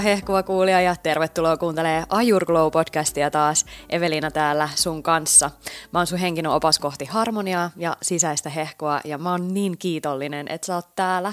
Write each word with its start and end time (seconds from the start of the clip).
Moikka 0.00 0.10
hehkua 0.10 0.42
kuulija 0.42 0.80
ja 0.80 0.96
tervetuloa 0.96 1.56
kuuntelee 1.56 2.04
Ajur 2.08 2.44
Glow 2.44 2.70
podcastia 2.70 3.30
taas. 3.30 3.66
Evelina 3.88 4.30
täällä 4.30 4.68
sun 4.74 5.02
kanssa. 5.02 5.50
Mä 5.92 5.98
oon 5.98 6.06
sun 6.06 6.18
henkinen 6.18 6.50
opas 6.50 6.78
kohti 6.78 7.04
harmoniaa 7.04 7.70
ja 7.76 7.96
sisäistä 8.02 8.50
hehkua 8.50 9.00
ja 9.04 9.18
mä 9.18 9.30
oon 9.30 9.54
niin 9.54 9.78
kiitollinen, 9.78 10.48
että 10.48 10.66
sä 10.66 10.74
oot 10.74 10.94
täällä. 10.96 11.32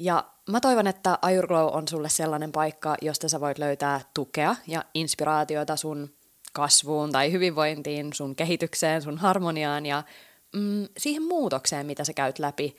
Ja 0.00 0.24
mä 0.50 0.60
toivon, 0.60 0.86
että 0.86 1.18
Ajur 1.22 1.46
Glow 1.46 1.76
on 1.76 1.88
sulle 1.88 2.08
sellainen 2.08 2.52
paikka, 2.52 2.94
josta 3.02 3.28
sä 3.28 3.40
voit 3.40 3.58
löytää 3.58 4.00
tukea 4.14 4.56
ja 4.66 4.84
inspiraatiota 4.94 5.76
sun 5.76 6.10
kasvuun 6.52 7.12
tai 7.12 7.32
hyvinvointiin, 7.32 8.12
sun 8.12 8.36
kehitykseen, 8.36 9.02
sun 9.02 9.18
harmoniaan 9.18 9.86
ja 9.86 10.02
mm, 10.54 10.88
siihen 10.98 11.22
muutokseen, 11.22 11.86
mitä 11.86 12.04
sä 12.04 12.12
käyt 12.12 12.38
läpi 12.38 12.76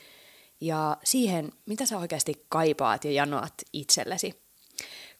ja 0.62 0.98
siihen, 1.04 1.52
mitä 1.66 1.86
sä 1.86 1.98
oikeasti 1.98 2.46
kaipaat 2.50 3.06
ja 3.06 3.12
janoat 3.12 3.54
itsellesi. 3.74 4.49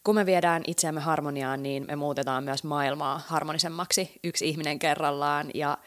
Kun 0.04 0.14
me 0.14 0.26
viedään 0.26 0.62
itseämme 0.66 1.00
harmoniaan, 1.00 1.62
niin 1.62 1.84
me 1.88 1.96
muutetaan 1.96 2.44
myös 2.44 2.64
maailmaa 2.64 3.22
harmonisemmaksi 3.26 4.12
yksi 4.24 4.48
ihminen 4.48 4.78
kerrallaan 4.78 5.50
ja 5.54 5.78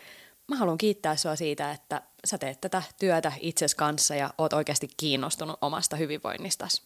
mä 0.48 0.56
haluan 0.56 0.78
kiittää 0.78 1.16
sua 1.16 1.36
siitä, 1.36 1.72
että 1.72 2.02
sä 2.26 2.38
teet 2.38 2.62
tätä 2.62 2.84
työtä 3.00 3.32
itses 3.40 3.76
kanssa 3.76 4.16
ja 4.16 4.30
oot 4.38 4.54
oikeasti 4.54 4.88
kiinnostunut 4.98 5.58
omasta 5.62 5.96
hyvinvoinnistasi. 5.96 6.82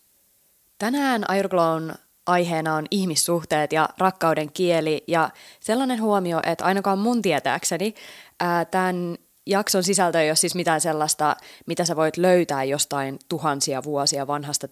Tänään 0.77 1.29
Ayurglown 1.29 1.93
aiheena 2.27 2.75
on 2.75 2.85
ihmissuhteet 2.91 3.73
ja 3.73 3.89
rakkauden 3.97 4.51
kieli 4.51 5.03
ja 5.07 5.29
sellainen 5.59 6.01
huomio, 6.01 6.39
että 6.43 6.65
ainakaan 6.65 6.99
mun 6.99 7.21
tietääkseni 7.21 7.93
ää, 8.39 8.65
tämän 8.65 9.17
jakson 9.45 9.83
sisältö 9.83 10.21
ei 10.21 10.29
ole 10.29 10.35
siis 10.35 10.55
mitään 10.55 10.81
sellaista, 10.81 11.35
mitä 11.65 11.85
sä 11.85 11.95
voit 11.95 12.17
löytää 12.17 12.63
jostain 12.63 13.19
tuhansia 13.29 13.83
vuosia 13.83 14.27
vanhasta 14.27 14.67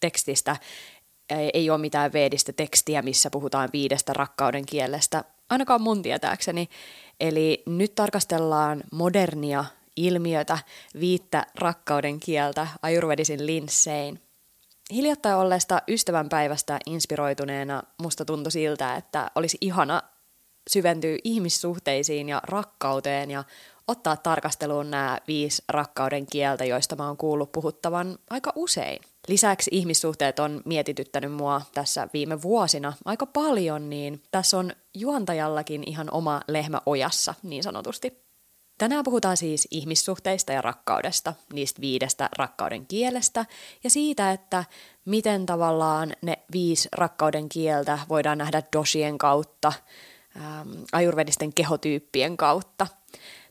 tekstistä. 0.00 0.56
Ei 1.30 1.70
ole 1.70 1.78
mitään 1.78 2.12
veedistä 2.12 2.52
tekstiä, 2.52 3.02
missä 3.02 3.30
puhutaan 3.30 3.68
viidestä 3.72 4.12
rakkauden 4.12 4.66
kielestä, 4.66 5.24
ainakaan 5.50 5.82
mun 5.82 6.02
tietääkseni. 6.02 6.68
Eli 7.20 7.62
nyt 7.66 7.94
tarkastellaan 7.94 8.82
modernia 8.92 9.64
ilmiötä, 9.96 10.58
viittä 11.00 11.46
rakkauden 11.54 12.20
kieltä 12.20 12.66
ajurvedisin 12.82 13.46
linssein. 13.46 14.20
Hiljattain 14.92 15.36
olleesta 15.36 15.82
ystävänpäivästä 15.88 16.78
inspiroituneena 16.86 17.82
musta 17.98 18.24
tuntui 18.24 18.52
siltä, 18.52 18.94
että 18.94 19.30
olisi 19.34 19.58
ihana 19.60 20.02
syventyä 20.70 21.16
ihmissuhteisiin 21.24 22.28
ja 22.28 22.42
rakkauteen 22.44 23.30
ja 23.30 23.44
ottaa 23.88 24.16
tarkasteluun 24.16 24.90
nämä 24.90 25.18
viisi 25.28 25.62
rakkauden 25.68 26.26
kieltä, 26.26 26.64
joista 26.64 26.96
mä 26.96 27.06
oon 27.06 27.16
kuullut 27.16 27.52
puhuttavan 27.52 28.18
aika 28.30 28.52
usein. 28.54 29.02
Lisäksi 29.28 29.70
ihmissuhteet 29.72 30.38
on 30.38 30.62
mietityttänyt 30.64 31.32
mua 31.32 31.62
tässä 31.74 32.08
viime 32.12 32.42
vuosina 32.42 32.92
aika 33.04 33.26
paljon, 33.26 33.90
niin 33.90 34.22
tässä 34.30 34.58
on 34.58 34.72
juontajallakin 34.94 35.82
ihan 35.86 36.08
oma 36.10 36.40
lehmä 36.48 36.80
ojassa, 36.86 37.34
niin 37.42 37.62
sanotusti. 37.62 38.26
Tänään 38.78 39.04
puhutaan 39.04 39.36
siis 39.36 39.68
ihmissuhteista 39.70 40.52
ja 40.52 40.62
rakkaudesta, 40.62 41.34
niistä 41.52 41.80
viidestä 41.80 42.28
rakkauden 42.38 42.86
kielestä 42.86 43.46
ja 43.84 43.90
siitä, 43.90 44.32
että 44.32 44.64
miten 45.04 45.46
tavallaan 45.46 46.12
ne 46.22 46.38
viisi 46.52 46.88
rakkauden 46.92 47.48
kieltä 47.48 47.98
voidaan 48.08 48.38
nähdä 48.38 48.62
dosien 48.76 49.18
kautta, 49.18 49.72
ähm, 50.36 50.68
ajurvedisten 50.92 51.52
kehotyyppien 51.52 52.36
kautta– 52.36 52.86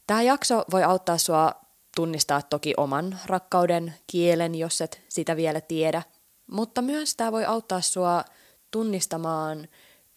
Tämä 0.07 0.21
jakso 0.21 0.63
voi 0.71 0.83
auttaa 0.83 1.17
sua 1.17 1.51
tunnistaa 1.95 2.41
toki 2.41 2.73
oman 2.78 3.19
rakkauden 3.25 3.94
kielen, 4.07 4.56
jos 4.56 4.81
et 4.81 5.01
sitä 5.09 5.35
vielä 5.35 5.61
tiedä, 5.61 6.01
mutta 6.51 6.81
myös 6.81 7.16
tämä 7.16 7.31
voi 7.31 7.45
auttaa 7.45 7.81
sua 7.81 8.23
tunnistamaan 8.72 9.67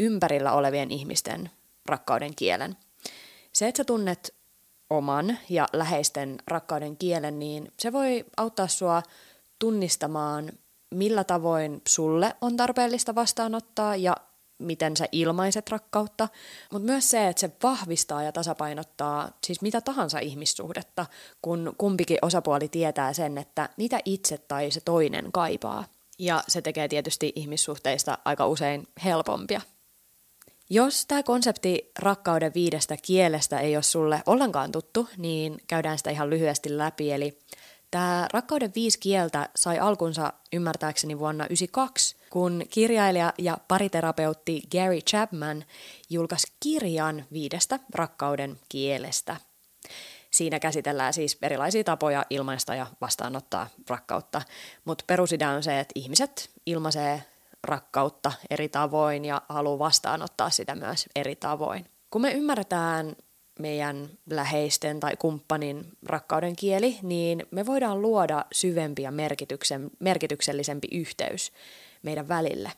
ympärillä 0.00 0.52
olevien 0.52 0.90
ihmisten 0.90 1.50
rakkauden 1.86 2.34
kielen. 2.34 2.76
Se, 3.52 3.68
että 3.68 3.76
sä 3.76 3.84
tunnet 3.84 4.34
oman 4.90 5.38
ja 5.48 5.68
läheisten 5.72 6.38
rakkauden 6.46 6.96
kielen, 6.96 7.38
niin 7.38 7.72
se 7.78 7.92
voi 7.92 8.24
auttaa 8.36 8.68
sua 8.68 9.02
tunnistamaan, 9.58 10.52
millä 10.90 11.24
tavoin 11.24 11.82
sulle 11.88 12.36
on 12.40 12.56
tarpeellista 12.56 13.14
vastaanottaa 13.14 13.96
ja 13.96 14.16
miten 14.58 14.96
sä 14.96 15.04
ilmaiset 15.12 15.70
rakkautta, 15.70 16.28
mutta 16.72 16.86
myös 16.86 17.10
se, 17.10 17.28
että 17.28 17.40
se 17.40 17.50
vahvistaa 17.62 18.22
ja 18.22 18.32
tasapainottaa 18.32 19.30
siis 19.44 19.62
mitä 19.62 19.80
tahansa 19.80 20.18
ihmissuhdetta, 20.18 21.06
kun 21.42 21.74
kumpikin 21.78 22.18
osapuoli 22.22 22.68
tietää 22.68 23.12
sen, 23.12 23.38
että 23.38 23.68
mitä 23.76 24.00
itse 24.04 24.38
tai 24.38 24.70
se 24.70 24.80
toinen 24.80 25.32
kaipaa. 25.32 25.84
Ja 26.18 26.44
se 26.48 26.62
tekee 26.62 26.88
tietysti 26.88 27.32
ihmissuhteista 27.36 28.18
aika 28.24 28.46
usein 28.46 28.88
helpompia. 29.04 29.60
Jos 30.70 31.06
tämä 31.06 31.22
konsepti 31.22 31.90
rakkauden 31.98 32.54
viidestä 32.54 32.96
kielestä 33.02 33.60
ei 33.60 33.76
ole 33.76 33.82
sulle 33.82 34.22
ollenkaan 34.26 34.72
tuttu, 34.72 35.08
niin 35.16 35.58
käydään 35.66 35.98
sitä 35.98 36.10
ihan 36.10 36.30
lyhyesti 36.30 36.78
läpi. 36.78 37.12
Eli 37.12 37.38
Tämä 37.90 38.28
Rakkauden 38.32 38.72
viisi 38.74 38.98
kieltä 38.98 39.48
sai 39.56 39.78
alkunsa 39.78 40.32
ymmärtääkseni 40.52 41.18
vuonna 41.18 41.44
1992, 41.44 42.16
kun 42.30 42.62
kirjailija 42.70 43.32
ja 43.38 43.58
pariterapeutti 43.68 44.62
Gary 44.72 45.00
Chapman 45.00 45.64
julkaisi 46.10 46.52
kirjan 46.60 47.24
viidestä 47.32 47.78
rakkauden 47.94 48.60
kielestä. 48.68 49.36
Siinä 50.30 50.60
käsitellään 50.60 51.12
siis 51.12 51.38
erilaisia 51.42 51.84
tapoja 51.84 52.26
ilmaista 52.30 52.74
ja 52.74 52.86
vastaanottaa 53.00 53.68
rakkautta, 53.88 54.42
mutta 54.84 55.04
perusidea 55.06 55.50
on 55.50 55.62
se, 55.62 55.80
että 55.80 55.92
ihmiset 55.94 56.50
ilmaisee 56.66 57.22
rakkautta 57.64 58.32
eri 58.50 58.68
tavoin 58.68 59.24
ja 59.24 59.42
haluaa 59.48 59.78
vastaanottaa 59.78 60.50
sitä 60.50 60.74
myös 60.74 61.06
eri 61.16 61.36
tavoin. 61.36 61.86
Kun 62.10 62.22
me 62.22 62.32
ymmärretään 62.32 63.16
meidän 63.58 64.10
läheisten 64.30 65.00
tai 65.00 65.16
kumppanin 65.16 65.84
rakkauden 66.06 66.56
kieli, 66.56 66.98
niin 67.02 67.46
me 67.50 67.66
voidaan 67.66 68.02
luoda 68.02 68.44
syvempi 68.52 69.02
ja 69.02 69.10
merkityksen, 69.10 69.90
merkityksellisempi 69.98 70.88
yhteys 70.92 71.52
meidän 72.02 72.28
välille. 72.28 72.72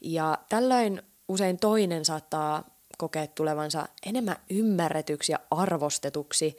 Ja 0.00 0.38
tällöin 0.48 1.02
usein 1.28 1.58
toinen 1.58 2.04
saattaa 2.04 2.64
kokea 2.98 3.26
tulevansa 3.26 3.88
enemmän 4.06 4.36
ymmärretyksi 4.50 5.32
ja 5.32 5.38
arvostetuksi 5.50 6.56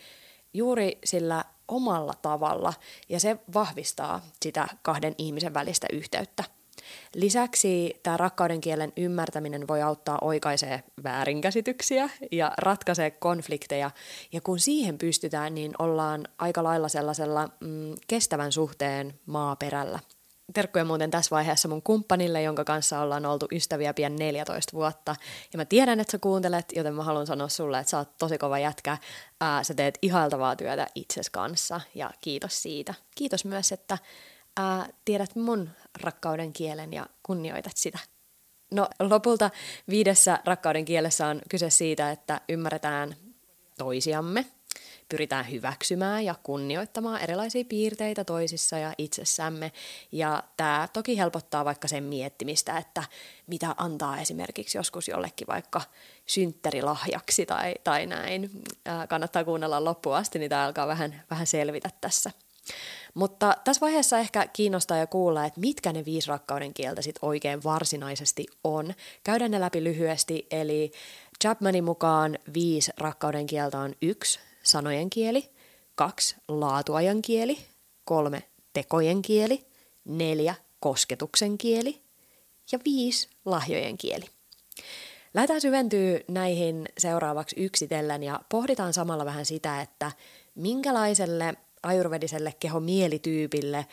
juuri 0.53 0.97
sillä 1.05 1.45
omalla 1.67 2.13
tavalla, 2.21 2.73
ja 3.09 3.19
se 3.19 3.37
vahvistaa 3.53 4.21
sitä 4.41 4.67
kahden 4.81 5.15
ihmisen 5.17 5.53
välistä 5.53 5.87
yhteyttä. 5.93 6.43
Lisäksi 7.15 7.99
tämä 8.03 8.17
rakkauden 8.17 8.61
kielen 8.61 8.93
ymmärtäminen 8.97 9.67
voi 9.67 9.81
auttaa 9.81 10.17
oikaisee 10.21 10.83
väärinkäsityksiä 11.03 12.09
ja 12.31 12.51
ratkaisee 12.57 13.11
konflikteja. 13.11 13.91
Ja 14.31 14.41
kun 14.41 14.59
siihen 14.59 14.97
pystytään, 14.97 15.55
niin 15.55 15.71
ollaan 15.79 16.27
aika 16.37 16.63
lailla 16.63 16.87
sellaisella 16.87 17.49
mm, 17.59 17.95
kestävän 18.07 18.51
suhteen 18.51 19.19
maaperällä. 19.25 19.99
Terkkuja 20.53 20.85
muuten 20.85 21.11
tässä 21.11 21.35
vaiheessa 21.35 21.67
mun 21.67 21.81
kumppanille, 21.81 22.41
jonka 22.41 22.63
kanssa 22.63 22.99
ollaan 22.99 23.25
oltu 23.25 23.47
ystäviä 23.51 23.93
pian 23.93 24.15
14 24.15 24.73
vuotta. 24.73 25.15
Ja 25.53 25.57
mä 25.57 25.65
tiedän, 25.65 25.99
että 25.99 26.11
sä 26.11 26.19
kuuntelet, 26.19 26.65
joten 26.75 26.93
mä 26.93 27.03
haluan 27.03 27.27
sanoa 27.27 27.49
sulle, 27.49 27.79
että 27.79 27.89
sä 27.89 27.97
oot 27.97 28.17
tosi 28.17 28.37
kova 28.37 28.59
jätkä. 28.59 28.97
Ää, 29.41 29.63
sä 29.63 29.73
teet 29.73 29.97
ihailtavaa 30.01 30.55
työtä 30.55 30.87
itses 30.95 31.29
kanssa 31.29 31.81
ja 31.95 32.11
kiitos 32.21 32.61
siitä. 32.61 32.93
Kiitos 33.15 33.45
myös, 33.45 33.71
että 33.71 33.97
ää, 34.57 34.89
tiedät 35.05 35.35
mun 35.35 35.69
rakkauden 36.01 36.53
kielen 36.53 36.93
ja 36.93 37.05
kunnioitat 37.23 37.77
sitä. 37.77 37.99
No 38.71 38.89
lopulta 38.99 39.49
viidessä 39.89 40.39
rakkauden 40.45 40.85
kielessä 40.85 41.27
on 41.27 41.41
kyse 41.49 41.69
siitä, 41.69 42.11
että 42.11 42.41
ymmärretään 42.49 43.15
toisiamme, 43.77 44.45
pyritään 45.09 45.51
hyväksymään 45.51 46.25
ja 46.25 46.35
kunnioittamaan 46.43 47.21
erilaisia 47.21 47.63
piirteitä 47.69 48.23
toisissa 48.23 48.77
ja 48.77 48.93
itsessämme. 48.97 49.71
Ja 50.11 50.43
tämä 50.57 50.87
toki 50.93 51.17
helpottaa 51.17 51.65
vaikka 51.65 51.87
sen 51.87 52.03
miettimistä, 52.03 52.77
että 52.77 53.03
mitä 53.47 53.75
antaa 53.77 54.19
esimerkiksi 54.19 54.77
joskus 54.77 55.07
jollekin 55.07 55.47
vaikka 55.47 55.81
synttärilahjaksi 56.25 57.45
tai, 57.45 57.75
tai 57.83 58.05
näin. 58.05 58.49
Ää, 58.85 59.07
kannattaa 59.07 59.43
kuunnella 59.43 59.83
loppuun 59.83 60.15
asti, 60.15 60.39
niin 60.39 60.49
tämä 60.49 60.65
alkaa 60.65 60.87
vähän, 60.87 61.23
vähän 61.29 61.47
selvitä 61.47 61.89
tässä. 62.01 62.31
Mutta 63.13 63.57
tässä 63.63 63.81
vaiheessa 63.81 64.19
ehkä 64.19 64.47
kiinnostaa 64.47 64.97
ja 64.97 65.07
kuulla, 65.07 65.45
että 65.45 65.59
mitkä 65.59 65.93
ne 65.93 66.05
viisi 66.05 66.27
rakkauden 66.27 66.73
kieltä 66.73 67.01
sitten 67.01 67.29
oikein 67.29 67.63
varsinaisesti 67.63 68.45
on. 68.63 68.93
Käydään 69.23 69.51
ne 69.51 69.59
läpi 69.59 69.83
lyhyesti, 69.83 70.47
eli 70.51 70.91
Chapmanin 71.41 71.83
mukaan 71.83 72.39
viisi 72.53 72.91
rakkauden 72.97 73.47
kieltä 73.47 73.79
on 73.79 73.95
yksi, 74.01 74.39
sanojen 74.63 75.09
kieli, 75.09 75.49
kaksi, 75.95 76.35
laatuajan 76.47 77.21
kieli, 77.21 77.57
kolme, 78.05 78.43
tekojen 78.73 79.21
kieli, 79.21 79.65
neljä, 80.05 80.55
kosketuksen 80.79 81.57
kieli 81.57 82.01
ja 82.71 82.79
viisi, 82.85 83.29
lahjojen 83.45 83.97
kieli. 83.97 84.25
Lähdetään 85.33 85.61
syventyä 85.61 86.19
näihin 86.27 86.85
seuraavaksi 86.97 87.55
yksitellen 87.59 88.23
ja 88.23 88.39
pohditaan 88.49 88.93
samalla 88.93 89.25
vähän 89.25 89.45
sitä, 89.45 89.81
että 89.81 90.11
minkälaiselle 90.55 91.55
ajurvediselle 91.83 92.53
kehomielityypille 92.59 93.85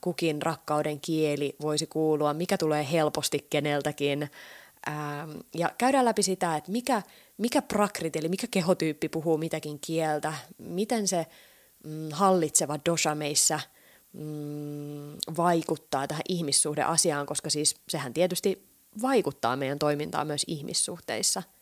kukin 0.00 0.42
rakkauden 0.42 1.00
kieli 1.00 1.56
voisi 1.60 1.86
kuulua, 1.86 2.34
mikä 2.34 2.58
tulee 2.58 2.86
helposti 2.92 3.46
keneltäkin. 3.50 4.30
Ja 5.54 5.70
käydään 5.78 6.04
läpi 6.04 6.22
sitä, 6.22 6.56
että 6.56 6.72
mikä, 6.72 7.02
mikä 7.38 7.62
prakriti, 7.62 8.18
eli 8.18 8.28
mikä 8.28 8.46
kehotyyppi 8.50 9.08
puhuu 9.08 9.38
mitäkin 9.38 9.78
kieltä, 9.80 10.32
miten 10.58 11.08
se 11.08 11.26
mm, 11.84 12.08
hallitseva 12.12 12.78
dosha 12.86 13.14
meissä 13.14 13.60
mm, 14.12 15.16
vaikuttaa 15.36 16.06
tähän 16.06 16.22
ihmissuhdeasiaan, 16.28 17.26
koska 17.26 17.50
siis 17.50 17.76
sehän 17.88 18.14
tietysti 18.14 18.68
vaikuttaa 19.02 19.56
meidän 19.56 19.78
toimintaan 19.78 20.26
myös 20.26 20.44
ihmissuhteissa– 20.46 21.42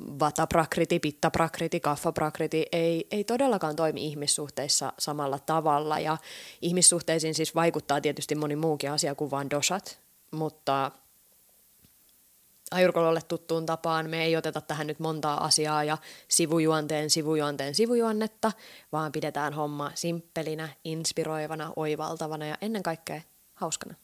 vataprakriti, 0.00 0.98
pittaprakriti, 0.98 1.80
kaffaprakriti 1.80 2.66
ei, 2.72 3.06
ei 3.10 3.24
todellakaan 3.24 3.76
toimi 3.76 4.06
ihmissuhteissa 4.06 4.92
samalla 4.98 5.38
tavalla. 5.38 5.98
Ja 5.98 6.16
ihmissuhteisiin 6.62 7.34
siis 7.34 7.54
vaikuttaa 7.54 8.00
tietysti 8.00 8.34
moni 8.34 8.56
muukin 8.56 8.90
asia 8.90 9.14
kuin 9.14 9.30
vain 9.30 9.50
dosat, 9.50 10.00
mutta 10.30 10.90
ajurkololle 12.70 13.20
tuttuun 13.28 13.66
tapaan 13.66 14.10
me 14.10 14.24
ei 14.24 14.36
oteta 14.36 14.60
tähän 14.60 14.86
nyt 14.86 14.98
montaa 14.98 15.44
asiaa 15.44 15.84
ja 15.84 15.98
sivujuonteen 16.28 17.10
sivujuonteen 17.10 17.74
sivujuonnetta, 17.74 18.52
vaan 18.92 19.12
pidetään 19.12 19.52
homma 19.52 19.92
simppelinä, 19.94 20.68
inspiroivana, 20.84 21.72
oivaltavana 21.76 22.46
ja 22.46 22.56
ennen 22.60 22.82
kaikkea 22.82 23.22
hauskana. 23.54 23.94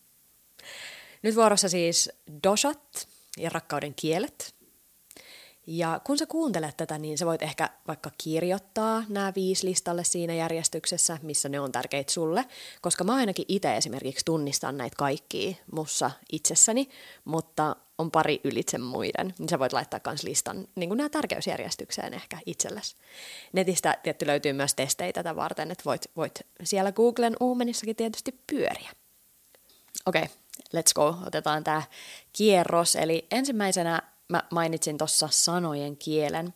Nyt 1.22 1.37
vuorossa 1.37 1.69
siis 1.69 2.10
dosat 2.43 3.08
ja 3.38 3.50
rakkauden 3.50 3.94
kielet– 3.94 4.56
ja 5.67 6.01
kun 6.05 6.19
sä 6.19 6.27
kuuntelet 6.27 6.77
tätä, 6.77 6.99
niin 6.99 7.19
sä 7.19 7.27
voit 7.27 7.43
ehkä 7.43 7.71
vaikka 7.89 8.11
kirjoittaa 8.19 9.05
nämä 9.09 9.33
viisi 9.35 9.67
listalle 9.67 10.05
siinä 10.05 10.35
järjestyksessä, 10.35 11.19
missä 11.23 11.49
ne 11.49 11.61
on 11.61 11.73
tärkeitä 11.73 12.13
sulle, 12.13 12.45
koska 12.81 13.05
mä 13.05 13.15
ainakin 13.15 13.45
itse 13.49 13.77
esimerkiksi 13.77 14.25
tunnistan 14.25 14.77
näitä 14.77 14.97
kaikkia 14.97 15.55
mussa 15.73 16.11
itsessäni, 16.33 16.89
mutta 17.25 17.77
on 17.99 18.11
pari 18.11 18.41
ylitse 18.45 18.79
muiden, 18.79 19.35
niin 19.39 19.49
sä 19.49 19.59
voit 19.59 19.73
laittaa 19.73 20.01
myös 20.07 20.23
listan 20.23 20.69
niin 20.75 20.97
nämä 20.97 21.09
tärkeysjärjestykseen 21.09 22.15
ehkä 22.15 22.39
itsellesi. 22.47 22.97
Netistä 23.53 23.97
tietty 24.03 24.27
löytyy 24.27 24.53
myös 24.53 24.75
testejä 24.75 25.13
tätä 25.13 25.37
varten, 25.37 25.71
että 25.71 25.85
voit, 25.85 26.11
voit 26.17 26.41
siellä 26.63 26.93
Googlen 26.93 27.37
uumenissakin 27.41 27.97
tietysti 27.97 28.41
pyöriä. 28.47 28.91
Okei, 30.07 30.23
okay, 30.23 30.37
let's 30.77 30.93
go. 30.95 31.17
Otetaan 31.27 31.65
tämä 31.65 31.83
kierros. 32.33 32.97
Eli 32.97 33.27
ensimmäisenä 33.31 34.03
mä 34.28 34.43
mainitsin 34.50 34.99
tuossa 34.99 35.28
sanojen 35.31 35.96
kielen. 35.96 36.55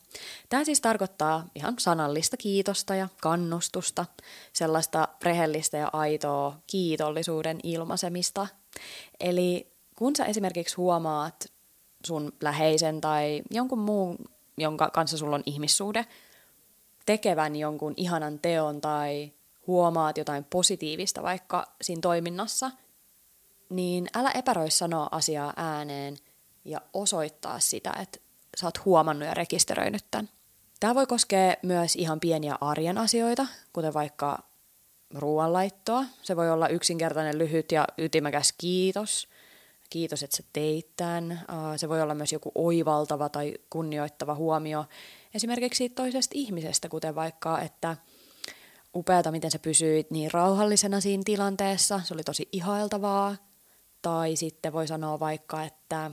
Tämä 0.49 0.65
siis 0.65 0.81
tarkoittaa 0.81 1.47
ihan 1.55 1.75
sanallista 1.79 2.37
kiitosta 2.37 2.95
ja 2.95 3.09
kannustusta, 3.23 4.07
sellaista 4.53 5.09
rehellistä 5.23 5.77
ja 5.77 5.91
aitoa 5.93 6.57
kiitollisuuden 6.67 7.61
ilmaisemista. 7.63 8.47
Eli 9.21 9.73
kun 9.97 10.17
sä 10.17 10.25
esimerkiksi 10.25 10.77
huomaat 10.77 11.53
sun 12.07 12.33
läheisen 12.41 13.01
tai 13.01 13.43
jonkun 13.51 13.79
muun, 13.79 14.19
jonka 14.59 14.91
kanssa 14.91 15.19
sulla 15.19 15.37
on 15.37 15.43
ihmissuhde, 15.47 16.07
tekevän 17.07 17.57
jonkun 17.57 17.95
ihanan 17.97 18.39
teon 18.39 18.81
tai 18.81 19.33
huomaat 19.67 20.19
jotain 20.19 20.45
positiivista 20.45 21.23
vaikka 21.23 21.75
siinä 21.83 22.01
toiminnassa, 22.01 22.71
niin 23.69 24.07
älä 24.17 24.31
epäröi 24.31 24.71
sanoa 24.71 25.09
asiaa 25.13 25.53
ääneen– 25.57 26.17
ja 26.65 26.81
osoittaa 26.93 27.61
sitä, 27.61 27.93
että 28.03 28.19
sä 28.57 28.67
oot 28.67 28.85
huomannut 28.85 29.29
ja 29.29 29.35
rekisteröinyt 29.35 30.05
tämän. 30.11 30.29
Tämä 30.81 30.95
voi 30.95 31.07
koskea 31.07 31.55
myös 31.63 31.97
ihan 31.97 32.21
pieniä 32.21 32.59
arjen 32.61 32.99
asioita, 32.99 33.47
kuten 33.73 33.95
vaikka 33.95 34.39
ruoanlaittoa. 35.15 36.05
Se 36.23 36.37
voi 36.37 36.51
olla 36.51 36.69
yksinkertainen, 36.69 37.39
lyhyt 37.39 37.73
ja 37.73 37.85
ytimäkäs 37.99 38.55
kiitos. 38.59 39.29
Kiitos, 39.91 40.23
että 40.23 40.37
sä 40.37 40.43
teit 40.53 40.91
tämän. 40.97 41.41
Se 41.77 41.89
voi 41.89 42.03
olla 42.03 42.15
myös 42.15 42.33
joku 42.33 42.53
oivaltava 42.55 43.29
tai 43.29 43.55
kunnioittava 43.71 44.35
huomio 44.35 44.85
esimerkiksi 45.35 45.89
toisesta 45.89 46.33
ihmisestä, 46.35 46.89
kuten 46.89 47.15
vaikka, 47.15 47.61
että 47.61 47.97
upeata, 48.95 49.31
miten 49.31 49.51
sä 49.51 49.59
pysyit 49.59 50.11
niin 50.11 50.33
rauhallisena 50.33 51.01
siinä 51.01 51.23
tilanteessa. 51.27 52.01
Se 52.05 52.15
oli 52.15 52.23
tosi 52.23 52.49
ihailtavaa. 52.53 53.37
Tai 54.03 54.37
sitten 54.37 54.73
voi 54.73 54.87
sanoa 54.87 55.21
vaikka, 55.21 55.65
että 55.65 56.11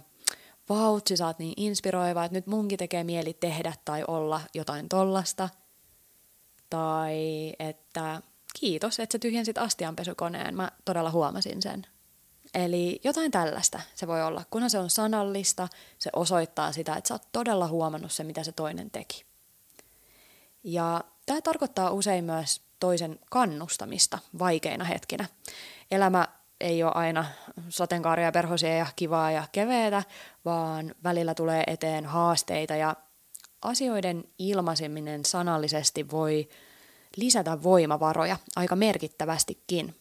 vautsi, 0.70 1.18
sä 1.18 1.26
oot 1.28 1.40
niin 1.40 1.54
inspiroiva, 1.58 2.26
että 2.26 2.38
nyt 2.38 2.48
munkin 2.48 2.78
tekee 2.78 3.04
mieli 3.04 3.34
tehdä 3.34 3.74
tai 3.86 4.04
olla 4.08 4.42
jotain 4.54 4.90
tollasta. 4.90 5.50
Tai 6.70 7.16
että 7.60 8.22
kiitos, 8.60 9.00
että 9.00 9.14
sä 9.14 9.20
tyhjensit 9.20 9.58
astianpesukoneen, 9.58 10.56
mä 10.56 10.72
todella 10.86 11.12
huomasin 11.12 11.62
sen. 11.62 11.86
Eli 12.54 13.00
jotain 13.04 13.32
tällaista 13.32 13.80
se 13.96 14.08
voi 14.08 14.24
olla. 14.24 14.44
Kunhan 14.52 14.70
se 14.70 14.80
on 14.80 14.90
sanallista, 14.90 15.68
se 16.00 16.10
osoittaa 16.14 16.72
sitä, 16.72 16.96
että 16.96 17.08
sä 17.08 17.14
oot 17.14 17.28
todella 17.32 17.68
huomannut 17.68 18.12
se, 18.12 18.24
mitä 18.24 18.44
se 18.44 18.52
toinen 18.52 18.92
teki. 18.92 19.26
Ja 20.64 21.04
tämä 21.26 21.42
tarkoittaa 21.42 21.92
usein 21.92 22.24
myös 22.26 22.62
toisen 22.80 23.20
kannustamista 23.30 24.20
vaikeina 24.40 24.86
hetkinä. 24.86 25.28
Elämä 25.92 26.28
ei 26.62 26.84
ole 26.84 26.92
aina 26.96 27.26
sateenkaaria, 27.70 28.32
perhosia 28.32 28.78
ja 28.78 28.86
kivaa 28.96 29.32
ja 29.32 29.44
keveetä, 29.52 30.04
vaan 30.46 30.96
välillä 31.04 31.36
tulee 31.36 31.64
eteen 31.68 32.06
haasteita 32.06 32.76
ja 32.76 32.96
asioiden 33.62 34.24
ilmaiseminen 34.40 35.26
sanallisesti 35.26 36.12
voi 36.12 36.50
lisätä 37.16 37.64
voimavaroja 37.64 38.38
aika 38.56 38.76
merkittävästikin. 38.76 39.96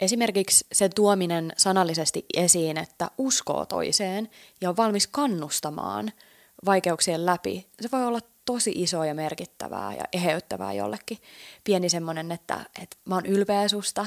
Esimerkiksi 0.00 0.66
se 0.72 0.88
tuominen 0.88 1.52
sanallisesti 1.56 2.24
esiin, 2.36 2.76
että 2.76 3.10
uskoo 3.18 3.66
toiseen 3.66 4.30
ja 4.60 4.68
on 4.68 4.76
valmis 4.76 5.06
kannustamaan 5.06 6.12
vaikeuksien 6.66 7.26
läpi, 7.26 7.66
se 7.80 7.88
voi 7.92 8.04
olla 8.04 8.20
tosi 8.44 8.72
iso 8.74 9.04
ja 9.04 9.14
merkittävää 9.14 9.94
ja 9.94 10.04
eheyttävää 10.12 10.72
jollekin. 10.72 11.18
Pieni 11.64 11.88
semmoinen, 11.88 12.32
että, 12.32 12.60
että 12.82 12.96
mä 13.04 13.14
oon 13.14 13.26
ylpeä 13.26 13.68
susta, 13.68 14.06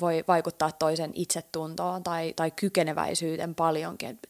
voi 0.00 0.24
vaikuttaa 0.28 0.72
toisen 0.72 1.10
itsetuntoon 1.14 2.02
tai, 2.02 2.32
tai 2.36 2.50
kykeneväisyyteen 2.50 3.54
paljonkin. 3.54 4.08
Et 4.08 4.28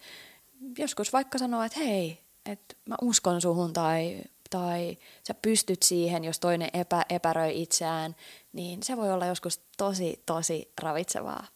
joskus 0.79 1.13
vaikka 1.13 1.39
sanoo, 1.39 1.63
että 1.63 1.81
hei, 1.81 2.21
että 2.47 2.75
mä 2.85 2.95
uskon 3.03 3.41
suhun 3.41 3.73
tai, 3.73 4.21
tai 4.51 4.99
sä 5.23 5.35
pystyt 5.35 5.83
siihen, 5.83 6.25
jos 6.25 6.41
toinen 6.41 6.71
epä, 6.73 7.05
epäröi 7.11 7.63
itseään, 7.63 8.17
niin 8.53 8.83
se 8.83 8.97
voi 8.97 9.13
olla 9.13 9.27
joskus 9.27 9.61
tosi, 9.77 10.23
tosi 10.27 10.73
ravitsevaa. 10.83 11.47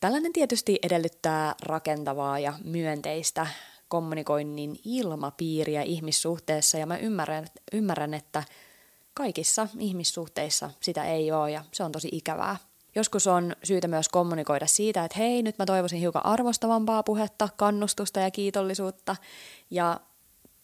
Tällainen 0.00 0.32
tietysti 0.32 0.78
edellyttää 0.82 1.54
rakentavaa 1.62 2.38
ja 2.38 2.52
myönteistä 2.64 3.46
kommunikoinnin 3.88 4.80
ilmapiiriä 4.84 5.82
ihmissuhteessa 5.82 6.78
ja 6.78 6.86
mä 6.86 6.96
ymmärrän, 6.96 7.46
ymmärrän 7.72 8.14
että– 8.14 8.42
kaikissa 9.14 9.68
ihmissuhteissa 9.78 10.70
sitä 10.80 11.04
ei 11.04 11.32
ole 11.32 11.50
ja 11.50 11.64
se 11.72 11.84
on 11.84 11.92
tosi 11.92 12.08
ikävää. 12.12 12.56
Joskus 12.94 13.26
on 13.26 13.56
syytä 13.64 13.88
myös 13.88 14.08
kommunikoida 14.08 14.66
siitä, 14.66 15.04
että 15.04 15.18
hei, 15.18 15.42
nyt 15.42 15.58
mä 15.58 15.66
toivoisin 15.66 15.98
hiukan 15.98 16.26
arvostavampaa 16.26 17.02
puhetta, 17.02 17.48
kannustusta 17.56 18.20
ja 18.20 18.30
kiitollisuutta. 18.30 19.16
Ja 19.70 20.00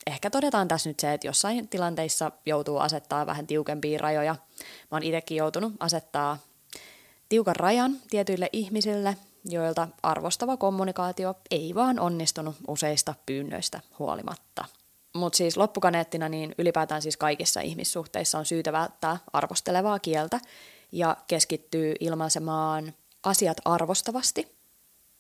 ehkä 0.06 0.30
todetaan 0.30 0.68
tässä 0.68 0.90
nyt 0.90 1.00
se, 1.00 1.12
että 1.12 1.26
jossain 1.26 1.68
tilanteissa 1.68 2.32
joutuu 2.46 2.78
asettaa 2.78 3.26
vähän 3.26 3.46
tiukempia 3.46 3.98
rajoja. 3.98 4.36
Mä 4.62 4.96
oon 4.96 5.02
itsekin 5.02 5.36
joutunut 5.36 5.72
asettaa 5.80 6.38
tiukan 7.28 7.56
rajan 7.56 7.96
tietyille 8.10 8.48
ihmisille, 8.52 9.16
joilta 9.44 9.88
arvostava 10.02 10.56
kommunikaatio 10.56 11.34
ei 11.50 11.74
vaan 11.74 12.00
onnistunut 12.00 12.56
useista 12.68 13.14
pyynnöistä 13.26 13.80
huolimatta. 13.98 14.64
Mutta 15.14 15.36
siis 15.36 15.56
loppukaneettina 15.56 16.28
niin 16.28 16.54
ylipäätään 16.58 17.02
siis 17.02 17.16
kaikissa 17.16 17.60
ihmissuhteissa 17.60 18.38
on 18.38 18.46
syytä 18.46 18.72
välttää 18.72 19.16
arvostelevaa 19.32 19.98
kieltä 19.98 20.40
ja 20.92 21.16
keskittyy 21.26 21.94
ilmaisemaan 22.00 22.94
asiat 23.22 23.56
arvostavasti 23.64 24.56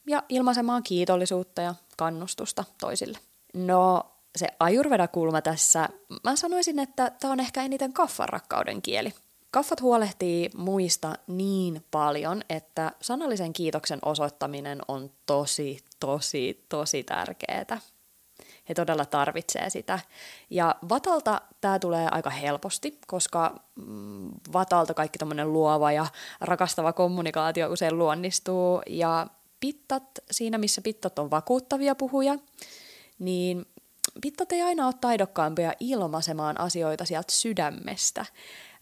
ja 0.06 0.22
ilmaisemaan 0.28 0.82
kiitollisuutta 0.82 1.62
ja 1.62 1.74
kannustusta 1.96 2.64
toisille. 2.80 3.18
No 3.54 4.06
se 4.36 4.48
ajurveda-kulma 4.60 5.42
tässä, 5.42 5.88
mä 6.24 6.36
sanoisin, 6.36 6.78
että 6.78 7.12
tämä 7.20 7.32
on 7.32 7.40
ehkä 7.40 7.62
eniten 7.62 7.92
kaffan 7.92 8.28
rakkauden 8.28 8.82
kieli. 8.82 9.14
Kaffat 9.50 9.82
huolehtii 9.82 10.50
muista 10.56 11.14
niin 11.26 11.84
paljon, 11.90 12.42
että 12.48 12.92
sanallisen 13.00 13.52
kiitoksen 13.52 13.98
osoittaminen 14.04 14.78
on 14.88 15.10
tosi, 15.26 15.78
tosi, 16.00 16.64
tosi 16.68 17.02
tärkeää 17.04 17.80
he 18.70 18.74
todella 18.74 19.04
tarvitsee 19.04 19.70
sitä. 19.70 19.98
Ja 20.50 20.76
Vatalta 20.88 21.40
tämä 21.60 21.78
tulee 21.78 22.08
aika 22.10 22.30
helposti, 22.30 22.98
koska 23.06 23.60
mm, 23.74 24.30
Vatalta 24.52 24.94
kaikki 24.94 25.18
tämmöinen 25.18 25.52
luova 25.52 25.92
ja 25.92 26.06
rakastava 26.40 26.92
kommunikaatio 26.92 27.72
usein 27.72 27.98
luonnistuu, 27.98 28.82
ja 28.86 29.26
pittat, 29.60 30.04
siinä 30.30 30.58
missä 30.58 30.80
pittat 30.80 31.18
on 31.18 31.30
vakuuttavia 31.30 31.94
puhuja, 31.94 32.38
niin 33.18 33.66
pittat 34.20 34.52
ei 34.52 34.62
aina 34.62 34.86
ole 34.86 34.94
taidokkaampia 35.00 35.72
ilmaisemaan 35.80 36.60
asioita 36.60 37.04
sieltä 37.04 37.32
sydämestä. 37.32 38.26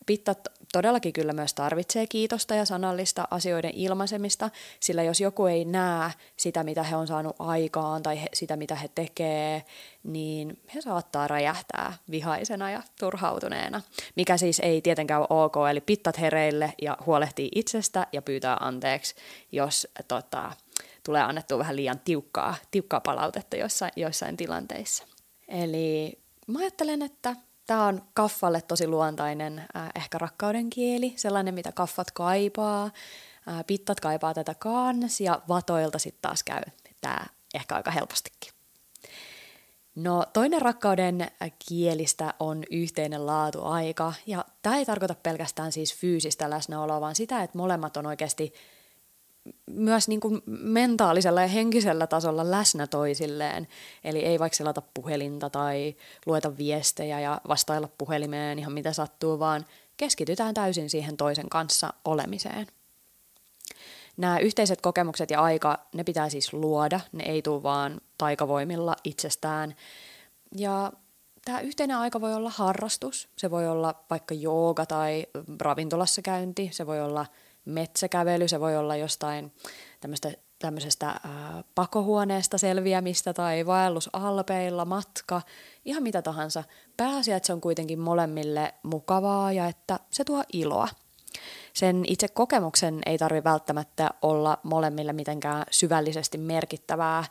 pittat 0.06 0.48
todellakin 0.72 1.12
kyllä 1.12 1.32
myös 1.32 1.54
tarvitsee 1.54 2.06
kiitosta 2.06 2.54
ja 2.54 2.64
sanallista 2.64 3.28
asioiden 3.30 3.72
ilmaisemista, 3.74 4.50
sillä 4.80 5.02
jos 5.02 5.20
joku 5.20 5.46
ei 5.46 5.64
näe 5.64 6.10
sitä, 6.36 6.64
mitä 6.64 6.82
he 6.82 6.96
on 6.96 7.06
saanut 7.06 7.36
aikaan 7.38 8.02
tai 8.02 8.22
he, 8.22 8.26
sitä, 8.34 8.56
mitä 8.56 8.74
he 8.74 8.88
tekee, 8.94 9.64
niin 10.02 10.60
he 10.74 10.80
saattaa 10.80 11.28
räjähtää 11.28 11.92
vihaisena 12.10 12.70
ja 12.70 12.82
turhautuneena, 13.00 13.82
mikä 14.16 14.36
siis 14.36 14.60
ei 14.60 14.82
tietenkään 14.82 15.20
ole 15.20 15.44
ok, 15.44 15.54
eli 15.70 15.80
pittat 15.80 16.20
hereille 16.20 16.72
ja 16.82 16.96
huolehtii 17.06 17.48
itsestä 17.54 18.06
ja 18.12 18.22
pyytää 18.22 18.56
anteeksi, 18.60 19.14
jos 19.52 19.88
tota, 20.08 20.52
tulee 21.04 21.22
annettua 21.22 21.58
vähän 21.58 21.76
liian 21.76 22.00
tiukkaa, 22.04 22.54
tiukkaa 22.70 23.00
palautetta 23.00 23.56
jossain, 23.56 23.92
joissain 23.96 24.36
tilanteissa. 24.36 25.04
Eli 25.48 26.18
mä 26.46 26.58
ajattelen, 26.58 27.02
että 27.02 27.36
Tämä 27.68 27.86
on 27.86 28.02
kaffalle 28.14 28.60
tosi 28.62 28.86
luontainen 28.86 29.58
äh, 29.58 29.88
ehkä 29.94 30.18
rakkauden 30.18 30.70
kieli, 30.70 31.12
sellainen 31.16 31.54
mitä 31.54 31.72
kaffat 31.72 32.10
kaipaa. 32.10 32.84
Äh, 32.84 33.64
pittat 33.66 34.00
kaipaa 34.00 34.34
tätä 34.34 34.54
kans 34.54 35.20
ja 35.20 35.42
vatoilta 35.48 35.98
sitten 35.98 36.22
taas 36.22 36.42
käy 36.42 36.62
tämä 37.00 37.26
ehkä 37.54 37.74
aika 37.74 37.90
helpostikin. 37.90 38.52
No 39.94 40.24
toinen 40.32 40.62
rakkauden 40.62 41.30
kielistä 41.68 42.34
on 42.40 42.64
yhteinen 42.70 43.26
laatuaika 43.26 44.12
ja 44.26 44.44
tämä 44.62 44.76
ei 44.76 44.86
tarkoita 44.86 45.14
pelkästään 45.14 45.72
siis 45.72 45.94
fyysistä 45.94 46.50
läsnäoloa, 46.50 47.00
vaan 47.00 47.14
sitä, 47.14 47.42
että 47.42 47.58
molemmat 47.58 47.96
on 47.96 48.06
oikeasti 48.06 48.52
myös 49.70 50.08
niin 50.08 50.20
kuin 50.20 50.42
mentaalisella 50.46 51.40
ja 51.40 51.48
henkisellä 51.48 52.06
tasolla 52.06 52.50
läsnä 52.50 52.86
toisilleen. 52.86 53.68
Eli 54.04 54.18
ei 54.18 54.38
vaikka 54.38 54.56
selata 54.56 54.82
puhelinta 54.94 55.50
tai 55.50 55.96
lueta 56.26 56.58
viestejä 56.58 57.20
ja 57.20 57.40
vastailla 57.48 57.88
puhelimeen 57.98 58.58
ihan 58.58 58.72
mitä 58.72 58.92
sattuu, 58.92 59.38
vaan 59.38 59.64
keskitytään 59.96 60.54
täysin 60.54 60.90
siihen 60.90 61.16
toisen 61.16 61.48
kanssa 61.48 61.94
olemiseen. 62.04 62.66
Nämä 64.16 64.38
yhteiset 64.38 64.80
kokemukset 64.80 65.30
ja 65.30 65.40
aika, 65.40 65.78
ne 65.94 66.04
pitää 66.04 66.28
siis 66.28 66.52
luoda, 66.52 67.00
ne 67.12 67.24
ei 67.24 67.42
tule 67.42 67.62
vaan 67.62 68.00
taikavoimilla 68.18 68.96
itsestään. 69.04 69.74
Ja 70.56 70.92
tämä 71.44 71.60
yhteinen 71.60 71.96
aika 71.96 72.20
voi 72.20 72.34
olla 72.34 72.50
harrastus, 72.50 73.28
se 73.36 73.50
voi 73.50 73.68
olla 73.68 73.94
vaikka 74.10 74.34
jooga 74.34 74.86
tai 74.86 75.26
ravintolassa 75.60 76.22
käynti, 76.22 76.70
se 76.72 76.86
voi 76.86 77.00
olla– 77.00 77.26
metsäkävely, 77.64 78.48
se 78.48 78.60
voi 78.60 78.76
olla 78.76 78.96
jostain 78.96 79.52
tämmöistä 80.00 80.32
tämmöisestä 80.58 81.06
ää, 81.06 81.64
pakohuoneesta 81.74 82.58
selviämistä 82.58 83.34
tai 83.34 83.66
vaellus 83.66 84.10
alpeilla, 84.12 84.84
matka, 84.84 85.42
ihan 85.84 86.02
mitä 86.02 86.22
tahansa. 86.22 86.64
Pääasia, 86.96 87.36
että 87.36 87.46
se 87.46 87.52
on 87.52 87.60
kuitenkin 87.60 87.98
molemmille 87.98 88.74
mukavaa 88.82 89.52
ja 89.52 89.66
että 89.66 89.98
se 90.10 90.24
tuo 90.24 90.42
iloa. 90.52 90.88
Sen 91.72 92.04
itse 92.06 92.28
kokemuksen 92.28 93.00
ei 93.06 93.18
tarvi 93.18 93.44
välttämättä 93.44 94.10
olla 94.22 94.58
molemmille 94.62 95.12
mitenkään 95.12 95.64
syvällisesti 95.70 96.38
merkittävää, 96.38 97.24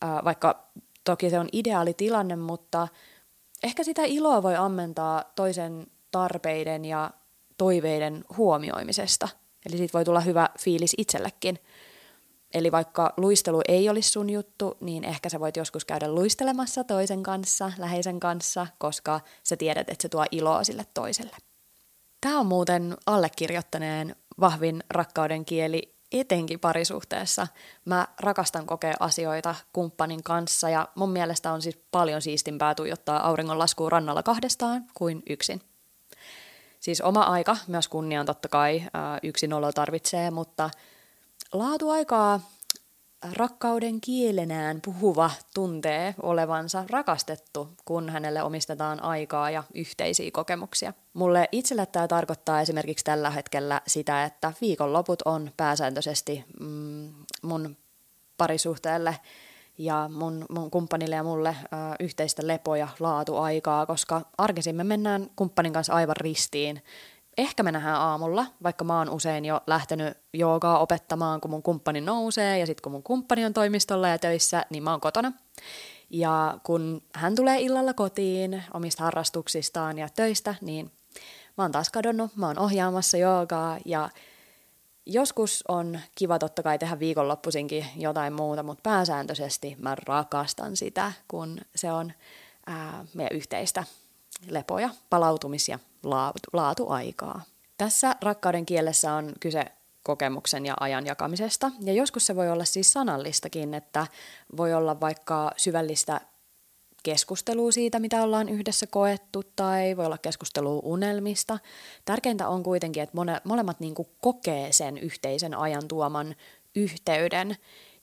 ää, 0.00 0.24
vaikka 0.24 0.66
toki 1.04 1.30
se 1.30 1.38
on 1.38 1.48
ideaali 1.52 1.94
tilanne, 1.94 2.36
mutta 2.36 2.88
ehkä 3.62 3.84
sitä 3.84 4.02
iloa 4.04 4.42
voi 4.42 4.56
ammentaa 4.56 5.24
toisen 5.34 5.86
tarpeiden 6.10 6.84
ja 6.84 7.10
toiveiden 7.58 8.24
huomioimisesta– 8.36 9.28
Eli 9.66 9.76
siitä 9.76 9.92
voi 9.92 10.04
tulla 10.04 10.20
hyvä 10.20 10.48
fiilis 10.58 10.94
itsellekin. 10.98 11.58
Eli 12.54 12.72
vaikka 12.72 13.14
luistelu 13.16 13.60
ei 13.68 13.88
olisi 13.88 14.10
sun 14.10 14.30
juttu, 14.30 14.76
niin 14.80 15.04
ehkä 15.04 15.28
sä 15.28 15.40
voit 15.40 15.56
joskus 15.56 15.84
käydä 15.84 16.08
luistelemassa 16.08 16.84
toisen 16.84 17.22
kanssa, 17.22 17.72
läheisen 17.78 18.20
kanssa, 18.20 18.66
koska 18.78 19.20
sä 19.42 19.56
tiedät, 19.56 19.90
että 19.90 20.02
se 20.02 20.08
tuo 20.08 20.24
iloa 20.30 20.64
sille 20.64 20.86
toiselle. 20.94 21.36
Tämä 22.20 22.40
on 22.40 22.46
muuten 22.46 22.96
allekirjoittaneen 23.06 24.16
vahvin 24.40 24.84
rakkauden 24.90 25.44
kieli 25.44 25.94
etenkin 26.12 26.60
parisuhteessa. 26.60 27.46
Mä 27.84 28.08
rakastan 28.20 28.66
kokea 28.66 28.94
asioita 29.00 29.54
kumppanin 29.72 30.22
kanssa 30.22 30.70
ja 30.70 30.88
mun 30.94 31.10
mielestä 31.10 31.52
on 31.52 31.62
siis 31.62 31.78
paljon 31.90 32.22
siistimpää 32.22 32.74
tuijottaa 32.74 33.26
auringonlaskua 33.26 33.90
rannalla 33.90 34.22
kahdestaan 34.22 34.86
kuin 34.94 35.22
yksin. 35.30 35.60
Siis 36.80 37.00
oma 37.00 37.22
aika, 37.22 37.56
myös 37.66 37.88
kunnian 37.88 38.26
totta 38.26 38.48
kai, 38.48 38.82
yksin 39.22 39.52
olo 39.52 39.72
tarvitsee, 39.72 40.30
mutta 40.30 40.70
laatuaikaa 41.52 42.40
rakkauden 43.32 44.00
kielenään 44.00 44.80
puhuva 44.80 45.30
tuntee 45.54 46.14
olevansa 46.22 46.84
rakastettu, 46.90 47.68
kun 47.84 48.08
hänelle 48.08 48.42
omistetaan 48.42 49.02
aikaa 49.02 49.50
ja 49.50 49.64
yhteisiä 49.74 50.30
kokemuksia. 50.32 50.92
Mulle 51.14 51.48
itselle 51.52 51.86
tämä 51.86 52.08
tarkoittaa 52.08 52.60
esimerkiksi 52.60 53.04
tällä 53.04 53.30
hetkellä 53.30 53.80
sitä, 53.86 54.24
että 54.24 54.52
viikonloput 54.60 55.22
on 55.24 55.50
pääsääntöisesti 55.56 56.44
mm, 56.60 57.12
mun 57.42 57.76
parisuhteelle 58.36 59.16
ja 59.80 60.10
mun, 60.14 60.44
mun 60.50 60.70
kumppanille 60.70 61.14
ja 61.16 61.22
mulle 61.22 61.56
ö, 61.64 61.76
yhteistä 62.00 62.42
lepo- 62.46 62.76
ja 62.76 62.88
laatuaikaa, 63.00 63.86
koska 63.86 64.22
arkisin 64.38 64.76
me 64.76 64.84
mennään 64.84 65.30
kumppanin 65.36 65.72
kanssa 65.72 65.92
aivan 65.92 66.16
ristiin. 66.16 66.82
Ehkä 67.38 67.62
me 67.62 67.72
nähdään 67.72 68.00
aamulla, 68.00 68.46
vaikka 68.62 68.84
mä 68.84 68.98
oon 68.98 69.10
usein 69.10 69.44
jo 69.44 69.60
lähtenyt 69.66 70.18
joogaa 70.32 70.78
opettamaan, 70.78 71.40
kun 71.40 71.50
mun 71.50 71.62
kumppani 71.62 72.00
nousee, 72.00 72.58
ja 72.58 72.66
sitten 72.66 72.82
kun 72.82 72.92
mun 72.92 73.02
kumppani 73.02 73.44
on 73.44 73.52
toimistolla 73.52 74.08
ja 74.08 74.18
töissä, 74.18 74.66
niin 74.70 74.82
mä 74.82 74.90
oon 74.90 75.00
kotona. 75.00 75.32
Ja 76.10 76.58
kun 76.62 77.02
hän 77.14 77.34
tulee 77.34 77.60
illalla 77.60 77.94
kotiin 77.94 78.62
omista 78.74 79.04
harrastuksistaan 79.04 79.98
ja 79.98 80.08
töistä, 80.08 80.54
niin 80.60 80.90
mä 81.58 81.64
oon 81.64 81.72
taas 81.72 81.90
kadonnut, 81.90 82.36
mä 82.36 82.46
oon 82.46 82.58
ohjaamassa 82.58 83.16
joogaa, 83.16 83.78
ja 83.84 84.08
Joskus 85.06 85.64
on 85.68 86.00
kiva 86.14 86.38
totta 86.38 86.62
kai 86.62 86.78
tehdä 86.78 86.98
viikonloppuisinkin 86.98 87.86
jotain 87.96 88.32
muuta, 88.32 88.62
mutta 88.62 88.82
pääsääntöisesti 88.82 89.76
mä 89.78 89.96
rakastan 90.06 90.76
sitä, 90.76 91.12
kun 91.28 91.60
se 91.74 91.92
on 91.92 92.12
ää, 92.66 93.04
meidän 93.14 93.36
yhteistä 93.36 93.84
lepoja, 94.48 94.90
palautumis- 95.10 95.68
ja 95.68 95.78
laatu, 96.02 96.38
laatuaikaa. 96.52 97.42
Tässä 97.78 98.16
rakkauden 98.22 98.66
kielessä 98.66 99.12
on 99.12 99.32
kyse 99.40 99.64
kokemuksen 100.02 100.66
ja 100.66 100.74
ajan 100.80 101.06
jakamisesta. 101.06 101.70
Ja 101.80 101.92
joskus 101.92 102.26
se 102.26 102.36
voi 102.36 102.50
olla 102.50 102.64
siis 102.64 102.92
sanallistakin, 102.92 103.74
että 103.74 104.06
voi 104.56 104.74
olla 104.74 105.00
vaikka 105.00 105.50
syvällistä 105.56 106.20
keskustelua 107.02 107.72
siitä, 107.72 107.98
mitä 107.98 108.22
ollaan 108.22 108.48
yhdessä 108.48 108.86
koettu, 108.86 109.42
tai 109.56 109.96
voi 109.96 110.06
olla 110.06 110.18
keskustelua 110.18 110.80
unelmista. 110.82 111.58
Tärkeintä 112.04 112.48
on 112.48 112.62
kuitenkin, 112.62 113.02
että 113.02 113.16
mone, 113.16 113.40
molemmat 113.44 113.80
niin 113.80 113.94
kuin 113.94 114.08
kokee 114.20 114.72
sen 114.72 114.98
yhteisen 114.98 115.54
ajan 115.54 115.88
tuoman 115.88 116.34
yhteyden, 116.74 117.56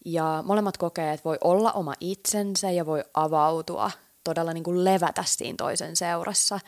ja 0.05 0.43
molemmat 0.45 0.77
kokee, 0.77 1.13
että 1.13 1.23
voi 1.23 1.37
olla 1.43 1.71
oma 1.71 1.93
itsensä 1.99 2.71
ja 2.71 2.85
voi 2.85 3.03
avautua, 3.13 3.91
todella 4.23 4.53
niin 4.53 4.63
kuin 4.63 4.85
levätä 4.85 5.23
siinä 5.27 5.55
toisen 5.57 5.95
seurassa. 5.95 6.59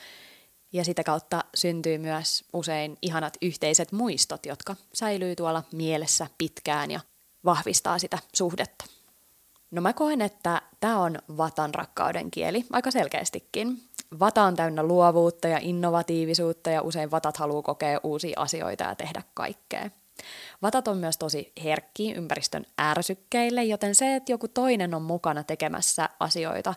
Ja 0.74 0.86
sitä 0.86 1.04
kautta 1.04 1.44
syntyy 1.56 1.98
myös 1.98 2.44
usein 2.54 2.98
ihanat 3.02 3.38
yhteiset 3.42 3.92
muistot, 3.92 4.46
jotka 4.46 4.76
säilyy 4.94 5.36
tuolla 5.36 5.64
mielessä 5.72 6.28
pitkään 6.38 6.92
ja 6.92 7.00
vahvistaa 7.46 8.00
sitä 8.00 8.18
suhdetta. 8.36 8.86
No 9.72 9.82
mä 9.82 9.94
koen, 9.94 10.22
että 10.22 10.62
tämä 10.80 11.00
on 11.00 11.20
Vatan 11.38 11.74
rakkauden 11.74 12.32
kieli 12.32 12.66
aika 12.72 12.92
selkeästikin. 12.92 13.82
Vata 14.20 14.44
on 14.44 14.56
täynnä 14.56 14.84
luovuutta 14.84 15.48
ja 15.48 15.60
innovatiivisuutta 15.62 16.70
ja 16.70 16.82
usein 16.82 17.12
Vatat 17.12 17.38
haluaa 17.38 17.62
kokea 17.62 18.00
uusia 18.04 18.40
asioita 18.40 18.84
ja 18.84 18.96
tehdä 18.96 19.24
kaikkea. 19.34 19.90
Vatat 20.62 20.88
on 20.88 20.98
myös 20.98 21.18
tosi 21.18 21.54
herkki 21.64 22.12
ympäristön 22.12 22.66
ärsykkeille, 22.82 23.64
joten 23.64 23.96
se, 23.96 24.16
että 24.16 24.32
joku 24.32 24.48
toinen 24.48 24.94
on 24.94 25.02
mukana 25.02 25.44
tekemässä 25.44 26.10
asioita, 26.20 26.74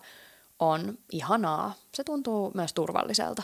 on 0.58 0.98
ihanaa. 1.12 1.74
Se 1.94 2.04
tuntuu 2.04 2.50
myös 2.54 2.72
turvalliselta. 2.72 3.42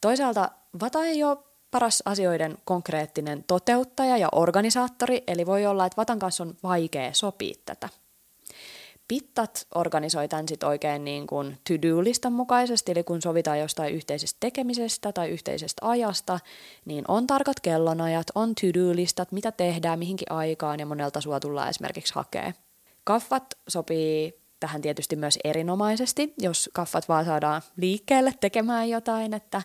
Toisaalta 0.00 0.50
Vata 0.80 1.04
ei 1.04 1.24
ole 1.24 1.38
paras 1.70 2.02
asioiden 2.06 2.58
konkreettinen 2.64 3.44
toteuttaja 3.46 4.16
ja 4.16 4.28
organisaattori, 4.32 5.24
eli 5.26 5.46
voi 5.46 5.66
olla, 5.66 5.86
että 5.86 5.96
Vatan 5.96 6.18
kanssa 6.18 6.44
on 6.44 6.56
vaikea 6.62 7.12
sopia 7.12 7.54
tätä– 7.66 7.88
Pittat 9.08 9.66
organisoi 9.74 10.28
tämän 10.28 10.48
sit 10.48 10.62
oikein 10.62 11.04
niin 11.04 11.26
kuin 11.26 11.58
to-do-listan 11.68 12.32
mukaisesti, 12.32 12.92
eli 12.92 13.04
kun 13.04 13.22
sovitaan 13.22 13.58
jostain 13.58 13.94
yhteisestä 13.94 14.36
tekemisestä 14.40 15.12
tai 15.12 15.30
yhteisestä 15.30 15.88
ajasta, 15.88 16.40
niin 16.84 17.04
on 17.08 17.26
tarkat 17.26 17.60
kellonajat, 17.60 18.26
on 18.34 18.54
to-do-listat, 18.54 19.32
mitä 19.32 19.52
tehdään, 19.52 19.98
mihinkin 19.98 20.32
aikaan 20.32 20.80
ja 20.80 20.86
monelta 20.86 21.20
sua 21.20 21.40
tullaan 21.40 21.68
esimerkiksi 21.68 22.14
hakea. 22.14 22.52
Kaffat 23.04 23.44
sopii 23.68 24.44
tähän 24.60 24.82
tietysti 24.82 25.16
myös 25.16 25.38
erinomaisesti, 25.44 26.34
jos 26.38 26.70
kaffat 26.72 27.08
vaan 27.08 27.24
saadaan 27.24 27.62
liikkeelle 27.76 28.34
tekemään 28.40 28.88
jotain, 28.88 29.34
että 29.34 29.62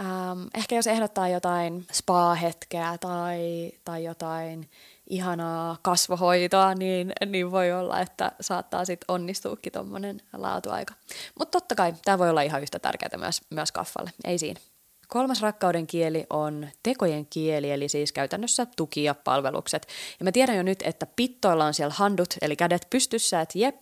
ähm, 0.00 0.42
ehkä 0.54 0.76
jos 0.76 0.86
ehdottaa 0.86 1.28
jotain 1.28 1.86
spa-hetkeä 1.92 2.98
tai, 3.00 3.72
tai 3.84 4.04
jotain 4.04 4.70
ihanaa 5.10 5.76
kasvohoitoa, 5.82 6.74
niin, 6.74 7.12
niin 7.26 7.50
voi 7.50 7.72
olla, 7.72 8.00
että 8.00 8.32
saattaa 8.40 8.84
sitten 8.84 9.04
onnistuukin 9.08 9.72
tuommoinen 9.72 10.20
laatuaika. 10.32 10.94
Mutta 11.38 11.60
totta 11.60 11.74
kai 11.74 11.94
tämä 12.04 12.18
voi 12.18 12.30
olla 12.30 12.42
ihan 12.42 12.62
yhtä 12.62 12.78
tärkeää 12.78 13.18
myös, 13.18 13.40
myös 13.50 13.72
kaffalle, 13.72 14.10
ei 14.24 14.38
siinä. 14.38 14.60
Kolmas 15.08 15.42
rakkauden 15.42 15.86
kieli 15.86 16.26
on 16.30 16.68
tekojen 16.82 17.26
kieli, 17.26 17.70
eli 17.70 17.88
siis 17.88 18.12
käytännössä 18.12 18.66
tuki 18.76 19.04
ja 19.04 19.14
palvelukset. 19.14 19.88
Ja 20.20 20.24
mä 20.24 20.32
tiedän 20.32 20.56
jo 20.56 20.62
nyt, 20.62 20.82
että 20.82 21.06
pittoilla 21.16 21.64
on 21.64 21.74
siellä 21.74 21.94
handut, 21.96 22.34
eli 22.42 22.56
kädet 22.56 22.86
pystyssä, 22.90 23.40
että 23.40 23.58
jep, 23.58 23.80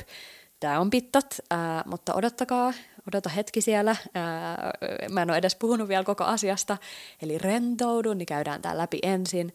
tämä 0.61 0.81
on 0.81 0.91
pittot, 0.91 1.35
ää, 1.51 1.83
mutta 1.87 2.15
odottakaa, 2.15 2.73
odota 3.09 3.29
hetki 3.29 3.61
siellä. 3.61 3.97
Ää, 4.15 4.71
mä 5.11 5.23
en 5.23 5.31
ole 5.31 5.39
edes 5.39 5.57
puhunut 5.57 5.89
vielä 5.89 6.05
koko 6.05 6.25
asiasta, 6.25 6.77
eli 7.23 7.39
rentoudun, 7.39 8.19
niin 8.19 8.27
käydään 8.27 8.63
tämä 8.63 8.79
läpi 8.79 8.99
ensin. 9.03 9.55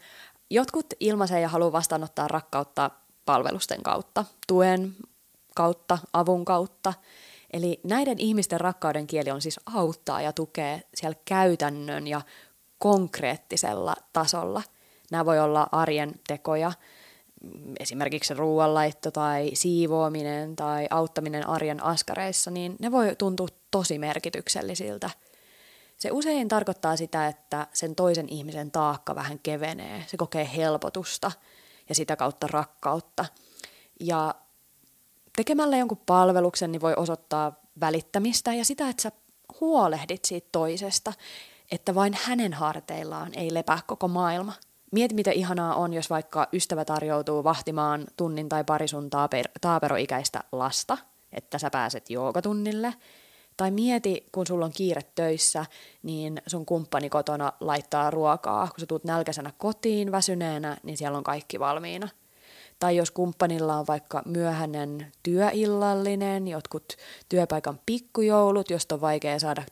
Jotkut 0.50 0.86
ilmaisee 1.00 1.41
ja 1.41 1.50
haluaa 1.50 1.72
vastaanottaa 1.72 2.27
rakkautta 2.27 2.91
palvelusten 3.25 3.84
kautta, 3.84 4.25
tuen 4.48 4.96
kautta, 5.56 5.98
avun 6.13 6.46
kautta. 6.46 6.94
Eli 7.53 7.79
näiden 7.84 8.20
ihmisten 8.20 8.62
rakkauden 8.62 9.08
kieli 9.08 9.32
on 9.32 9.41
siis 9.41 9.60
auttaa 9.65 10.22
ja 10.22 10.34
tukea 10.34 10.79
siellä 10.94 11.18
käytännön 11.25 12.08
ja 12.08 12.22
konkreettisella 12.77 13.96
tasolla. 14.13 14.63
Nämä 15.12 15.25
voi 15.25 15.39
olla 15.39 15.68
arjen 15.72 16.12
tekoja, 16.27 16.72
esimerkiksi 17.79 18.34
ruoanlaitto 18.34 19.12
tai 19.12 19.51
siivoaminen 19.53 20.56
tai 20.56 20.88
auttaminen 20.89 21.48
arjen 21.48 21.84
askareissa, 21.84 22.51
niin 22.51 22.75
ne 22.79 22.91
voi 22.91 23.15
tuntua 23.18 23.48
tosi 23.72 24.00
merkityksellisiltä. 24.00 25.10
Se 26.00 26.12
usein 26.12 26.48
tarkoittaa 26.48 26.96
sitä, 26.96 27.27
että 27.27 27.68
sen 27.74 27.96
toisen 27.96 28.29
ihmisen 28.29 28.72
taakka 28.72 29.15
vähän 29.15 29.39
kevenee, 29.39 30.03
se 30.08 30.18
kokee 30.18 30.50
helpotusta 30.56 31.32
ja 31.89 31.96
sitä 31.96 32.15
kautta 32.15 32.48
rakkautta. 32.48 33.25
Ja 34.00 34.36
tekemällä 35.36 35.77
jonkun 35.77 36.01
palveluksen 36.06 36.72
niin 36.72 36.82
voi 36.82 36.94
osoittaa 36.98 37.60
välittämistä 37.82 38.53
ja 38.53 38.65
sitä, 38.65 38.89
että 38.89 39.01
sä 39.01 39.12
huolehdit 39.62 40.25
siitä 40.25 40.48
toisesta, 40.51 41.13
että 41.72 41.96
vain 41.96 42.18
hänen 42.24 42.53
harteillaan 42.53 43.32
ei 43.34 43.53
lepää 43.53 43.79
koko 43.88 44.08
maailma– 44.08 44.53
Mieti, 44.91 45.15
mitä 45.15 45.32
ihanaa 45.32 45.75
on, 45.75 45.94
jos 45.94 46.10
vaikka 46.10 46.48
ystävä 46.53 46.86
tarjoutuu 46.86 47.44
vahtimaan 47.44 48.08
tunnin 48.18 48.50
tai 48.50 48.63
pari 48.63 48.88
sun 48.88 49.10
taaper- 49.10 49.51
taaperoikäistä 49.62 50.44
lasta, 50.51 50.98
että 51.32 51.58
sä 51.58 51.70
pääset 51.70 52.10
joogatunnille. 52.10 52.94
Tai 53.60 53.72
mieti, 53.72 54.25
kun 54.32 54.48
sulla 54.48 54.66
on 54.66 54.72
kiire 54.75 55.01
töissä, 55.16 55.66
niin 56.04 56.42
sun 56.48 56.66
kumppani 56.66 57.10
kotona 57.10 57.54
laittaa 57.60 58.12
ruokaa. 58.12 58.68
Kun 58.68 58.80
sä 58.80 58.86
tuut 58.86 59.04
nälkäisenä 59.04 59.54
kotiin 59.58 60.12
väsyneenä, 60.12 60.78
niin 60.84 60.98
siellä 60.98 61.18
on 61.18 61.24
kaikki 61.24 61.60
valmiina. 61.60 62.10
Tai 62.80 62.96
jos 62.96 63.12
kumppanilla 63.12 63.75
on 63.75 63.88
vaikka 63.88 64.22
myöhäinen 64.25 65.12
työillallinen, 65.24 66.48
jotkut 66.48 66.96
työpaikan 67.30 67.80
pikkujoulut, 67.86 68.70
josta 68.70 68.96
on 68.96 69.01
vaikea 69.01 69.39
saada 69.39 69.63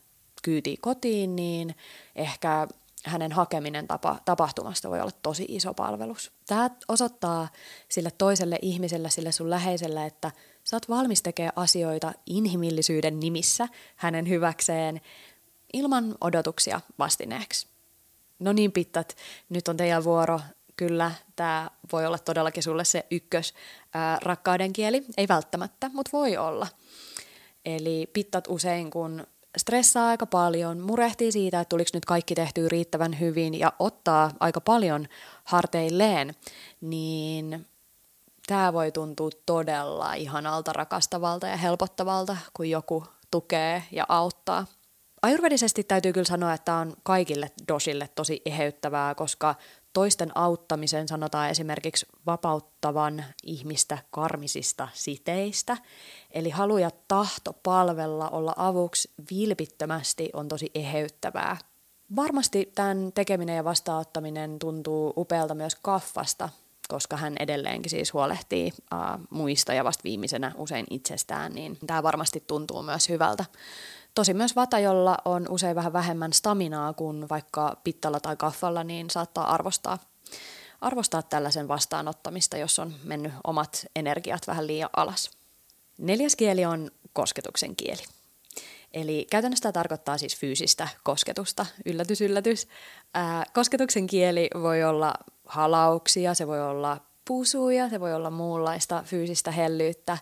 kyytiä 0.44 0.77
kotiin, 0.82 1.36
niin 1.36 1.75
ehkä 2.15 2.67
hänen 3.07 3.31
hakeminen 3.31 3.87
tapa, 3.87 4.19
tapahtumasta 4.25 4.89
voi 4.89 5.01
olla 5.01 5.11
tosi 5.21 5.45
iso 5.49 5.73
palvelus. 5.73 6.31
Tämä 6.47 6.69
osoittaa 6.87 7.47
sille 7.89 8.11
toiselle 8.17 8.59
ihmiselle, 8.61 9.09
sille 9.09 9.31
sun 9.31 9.49
läheiselle, 9.49 10.05
että 10.05 10.31
sä 10.63 10.75
oot 10.75 10.89
valmis 10.89 11.21
tekemään 11.21 11.53
asioita 11.55 12.13
inhimillisyyden 12.25 13.19
nimissä 13.19 13.67
hänen 13.95 14.29
hyväkseen 14.29 15.01
ilman 15.73 16.15
odotuksia 16.21 16.81
vastineeksi. 16.99 17.67
No 18.39 18.53
niin, 18.53 18.71
pittat, 18.71 19.15
nyt 19.49 19.67
on 19.67 19.77
teidän 19.77 20.03
vuoro. 20.03 20.41
Kyllä, 20.75 21.11
tämä 21.35 21.71
voi 21.91 22.05
olla 22.05 22.19
todellakin 22.19 22.63
sulle 22.63 22.85
se 22.85 23.05
ykkös 23.11 23.53
ää, 23.93 24.17
rakkauden 24.22 24.74
kieli. 24.74 25.05
Ei 25.17 25.27
välttämättä, 25.27 25.89
mutta 25.93 26.09
voi 26.13 26.37
olla. 26.37 26.67
Eli 27.65 28.09
pittat 28.13 28.48
usein, 28.48 28.91
kun 28.91 29.27
stressaa 29.57 30.07
aika 30.07 30.25
paljon, 30.25 30.79
murehtii 30.79 31.31
siitä, 31.31 31.59
että 31.59 31.70
tuliko 31.70 31.89
nyt 31.93 32.05
kaikki 32.05 32.35
tehtyä 32.35 32.70
riittävän 32.70 33.20
hyvin 33.20 33.59
ja 33.59 33.74
ottaa 33.79 34.31
aika 34.39 34.61
paljon 34.61 35.07
harteilleen, 35.43 36.35
niin 36.81 37.67
tämä 38.48 38.74
voi 38.74 38.91
tuntua 38.91 39.29
todella 39.46 40.13
ihanalta, 40.13 40.74
rakastavalta 40.74 41.48
ja 41.48 41.57
helpottavalta, 41.57 42.37
kun 42.53 42.70
joku 42.70 43.03
tukee 43.31 43.83
ja 43.91 44.05
auttaa. 44.09 44.65
Ajurvedisesti 45.22 45.83
täytyy 45.83 46.13
kyllä 46.13 46.25
sanoa, 46.25 46.53
että 46.53 46.74
on 46.74 46.93
kaikille 47.03 47.51
dosille 47.67 48.09
tosi 48.15 48.41
eheyttävää, 48.46 49.15
koska 49.15 49.55
toisten 49.98 50.38
auttamisen 50.38 51.07
sanotaan 51.07 51.50
esimerkiksi 51.50 52.05
vapauttavan 52.25 53.25
ihmistä 53.44 53.98
karmisista 54.12 54.88
siteistä. 54.94 55.77
Eli 56.31 56.50
halu 56.50 56.77
ja 56.77 56.90
tahto 57.07 57.53
palvella, 57.64 58.29
olla 58.29 58.53
avuksi 58.57 59.12
vilpittömästi 59.31 60.29
on 60.33 60.48
tosi 60.48 60.72
eheyttävää. 60.75 61.57
Varmasti 62.16 62.72
tämän 62.75 63.12
tekeminen 63.14 63.55
ja 63.55 63.64
vastaanottaminen 63.64 64.60
tuntuu 64.60 65.14
upealta 65.18 65.55
myös 65.55 65.75
kaffasta, 65.75 66.50
koska 66.88 67.18
hän 67.18 67.36
edelleenkin 67.40 67.90
siis 67.90 68.14
huolehtii 68.14 68.68
uh, 68.68 69.27
muista 69.29 69.74
ja 69.74 69.83
vasta 69.83 70.03
viimeisenä 70.03 70.51
usein 70.57 70.86
itsestään, 70.90 71.51
niin 71.53 71.77
tämä 71.88 72.03
varmasti 72.03 72.44
tuntuu 72.48 72.83
myös 72.83 73.10
hyvältä. 73.10 73.46
Tosi 74.18 74.34
myös 74.34 74.56
vata, 74.56 74.80
jolla 74.80 75.18
on 75.25 75.46
usein 75.50 75.75
vähän 75.75 75.94
vähemmän 75.94 76.34
staminaa 76.34 76.94
kuin 76.94 77.30
vaikka 77.30 77.77
pittalla 77.84 78.20
tai 78.20 78.36
kaffalla, 78.36 78.84
niin 78.84 79.10
saattaa 79.10 79.53
arvostaa, 79.53 79.98
arvostaa 80.82 81.22
tällaisen 81.22 81.68
vastaanottamista, 81.68 82.58
jos 82.58 82.80
on 82.80 82.94
mennyt 83.03 83.34
omat 83.44 83.86
energiat 83.96 84.48
vähän 84.48 84.68
liian 84.68 84.90
alas. 84.96 85.32
Neljäs 85.98 86.36
kieli 86.36 86.66
on 86.66 86.92
kosketuksen 87.14 87.75
kieli. 87.75 88.01
Eli 88.94 89.27
käytännössä 89.32 89.64
tämä 89.64 89.74
tarkoittaa 89.74 90.18
siis 90.18 90.38
fyysistä 90.38 90.88
kosketusta, 91.03 91.66
yllätys, 91.86 92.22
yllätys. 92.22 92.68
Ää, 93.14 93.44
kosketuksen 93.53 94.08
kieli 94.08 94.50
voi 94.62 94.84
olla 94.84 95.14
halauksia, 95.46 96.34
se 96.34 96.48
voi 96.48 96.62
olla 96.62 96.98
pusuja, 97.27 97.90
se 97.90 98.00
voi 98.00 98.14
olla 98.14 98.30
muunlaista 98.30 99.03
fyysistä 99.06 99.51
hellyyttä. 99.51 100.18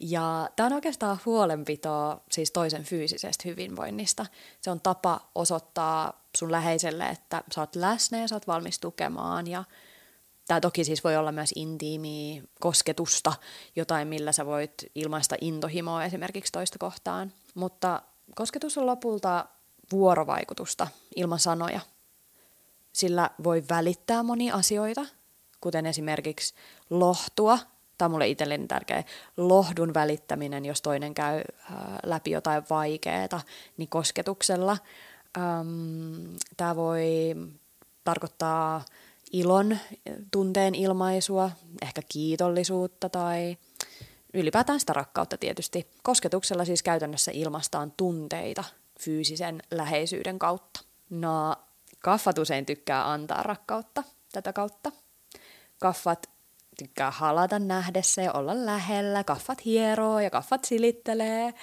Ja 0.00 0.50
tämä 0.56 0.66
on 0.66 0.72
oikeastaan 0.72 1.18
huolenpitoa 1.26 2.20
siis 2.30 2.50
toisen 2.50 2.84
fyysisestä 2.84 3.48
hyvinvoinnista. 3.48 4.26
Se 4.60 4.70
on 4.70 4.80
tapa 4.80 5.20
osoittaa 5.34 6.24
sun 6.38 6.52
läheiselle, 6.52 7.08
että 7.08 7.42
sä 7.54 7.60
oot 7.60 7.76
läsnä 7.76 8.18
ja 8.20 8.28
sä 8.28 8.36
oot 8.36 8.46
valmis 8.46 8.78
tukemaan. 8.78 9.46
Ja 9.46 9.64
tämä 10.46 10.60
toki 10.60 10.84
siis 10.84 11.04
voi 11.04 11.16
olla 11.16 11.32
myös 11.32 11.52
intiimiä 11.56 12.42
kosketusta, 12.60 13.32
jotain 13.76 14.08
millä 14.08 14.32
sä 14.32 14.46
voit 14.46 14.74
ilmaista 14.94 15.36
intohimoa 15.40 16.04
esimerkiksi 16.04 16.52
toista 16.52 16.78
kohtaan. 16.78 17.32
Mutta 17.54 18.02
kosketus 18.34 18.78
on 18.78 18.86
lopulta 18.86 19.46
vuorovaikutusta 19.92 20.88
ilman 21.16 21.38
sanoja. 21.38 21.80
Sillä 22.92 23.30
voi 23.44 23.64
välittää 23.70 24.22
monia 24.22 24.54
asioita, 24.54 25.06
kuten 25.60 25.86
esimerkiksi 25.86 26.54
lohtua 26.90 27.58
tämä 28.00 28.06
on 28.06 28.10
mulle 28.10 28.28
itselleni 28.28 28.66
tärkeä, 28.66 29.04
lohdun 29.36 29.94
välittäminen, 29.94 30.64
jos 30.64 30.82
toinen 30.82 31.14
käy 31.14 31.36
äh, 31.36 31.76
läpi 32.02 32.30
jotain 32.30 32.62
vaikeaa, 32.70 33.40
niin 33.76 33.88
kosketuksella. 33.88 34.76
Ähm, 35.38 36.36
tämä 36.56 36.76
voi 36.76 37.36
tarkoittaa 38.04 38.84
ilon 39.32 39.78
tunteen 40.30 40.74
ilmaisua, 40.74 41.50
ehkä 41.82 42.02
kiitollisuutta 42.08 43.08
tai 43.08 43.56
ylipäätään 44.34 44.80
sitä 44.80 44.92
rakkautta 44.92 45.38
tietysti. 45.38 45.86
Kosketuksella 46.02 46.64
siis 46.64 46.82
käytännössä 46.82 47.30
ilmastaan 47.34 47.92
tunteita 47.96 48.64
fyysisen 49.00 49.62
läheisyyden 49.70 50.38
kautta. 50.38 50.80
No, 51.10 51.56
kaffat 51.98 52.38
usein 52.38 52.66
tykkää 52.66 53.12
antaa 53.12 53.42
rakkautta 53.42 54.02
tätä 54.32 54.52
kautta. 54.52 54.92
Kaffat 55.78 56.30
tykkää 56.84 57.10
halata 57.10 57.58
nähdessä 57.58 58.22
ja 58.22 58.32
olla 58.32 58.66
lähellä, 58.66 59.24
kaffat 59.24 59.64
hieroo 59.64 60.20
ja 60.20 60.30
kaffat 60.30 60.64
silittelee. 60.64 61.54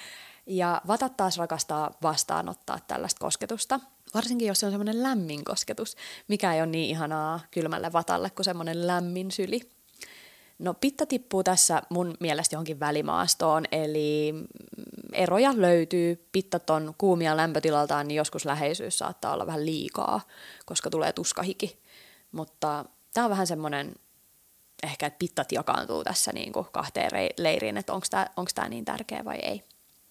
Ja 0.46 0.82
vatat 0.86 1.16
taas 1.16 1.38
rakastaa 1.38 1.90
vastaanottaa 2.02 2.78
tällaista 2.86 3.18
kosketusta, 3.20 3.80
varsinkin 4.14 4.48
jos 4.48 4.60
se 4.60 4.66
on 4.66 4.72
semmoinen 4.72 5.02
lämmin 5.02 5.44
kosketus, 5.44 5.96
mikä 6.28 6.54
ei 6.54 6.60
ole 6.60 6.66
niin 6.66 6.90
ihanaa 6.90 7.40
kylmälle 7.50 7.92
vatalle 7.92 8.30
kuin 8.30 8.44
semmoinen 8.44 8.86
lämmin 8.86 9.30
syli. 9.30 9.60
No 10.58 10.74
pitta 10.74 11.06
tippuu 11.06 11.44
tässä 11.44 11.82
mun 11.90 12.14
mielestä 12.20 12.54
johonkin 12.54 12.80
välimaastoon, 12.80 13.64
eli 13.72 14.34
eroja 15.12 15.52
löytyy. 15.56 16.28
Pittat 16.32 16.70
on 16.70 16.94
kuumia 16.98 17.36
lämpötilaltaan, 17.36 18.08
niin 18.08 18.16
joskus 18.16 18.44
läheisyys 18.44 18.98
saattaa 18.98 19.34
olla 19.34 19.46
vähän 19.46 19.66
liikaa, 19.66 20.20
koska 20.66 20.90
tulee 20.90 21.12
tuskahiki. 21.12 21.82
Mutta 22.32 22.84
tämä 23.14 23.24
on 23.24 23.30
vähän 23.30 23.46
semmoinen 23.46 23.94
ehkä, 24.82 25.06
että 25.06 25.18
pittat 25.18 25.52
jakaantuu 25.52 26.04
tässä 26.04 26.32
niin 26.32 26.52
kuin 26.52 26.66
kahteen 26.72 27.10
leiriin, 27.38 27.76
että 27.76 27.92
onko 27.92 28.50
tämä 28.54 28.68
niin 28.68 28.84
tärkeä 28.84 29.24
vai 29.24 29.36
ei. 29.36 29.64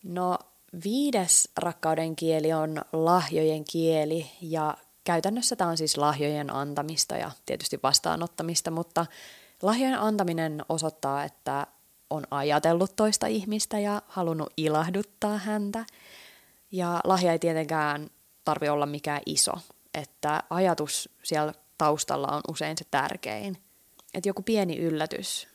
No 0.04 0.38
viides 0.84 1.50
rakkauden 1.58 2.16
kieli 2.16 2.54
on 2.54 2.82
lahjojen 2.94 3.64
kieli 3.66 4.32
ja 4.42 4.78
käytännössä 5.04 5.56
tämä 5.56 5.70
on 5.70 5.78
siis 5.78 5.98
lahjojen 5.98 6.54
antamista 6.54 7.16
ja 7.16 7.32
tietysti 7.46 7.80
vastaanottamista, 7.84 8.72
mutta 8.72 9.06
lahjojen 9.62 10.00
antaminen 10.00 10.66
osoittaa, 10.70 11.24
että 11.24 11.68
on 12.10 12.24
ajatellut 12.32 12.96
toista 12.96 13.28
ihmistä 13.28 13.80
ja 13.80 14.02
halunnut 14.08 14.54
ilahduttaa 14.58 15.38
häntä. 15.38 15.86
Ja 16.72 17.00
lahja 17.04 17.32
ei 17.32 17.40
tietenkään 17.40 18.10
tarvi 18.46 18.70
olla 18.70 18.86
mikään 18.86 19.22
iso. 19.26 19.52
Että 19.94 20.44
ajatus 20.50 21.10
siellä 21.24 21.54
taustalla 21.78 22.28
on 22.28 22.42
usein 22.48 22.78
se 22.78 22.86
tärkein. 22.92 23.58
Että 24.18 24.30
joku 24.30 24.42
pieni 24.42 24.78
yllätys 24.78 25.48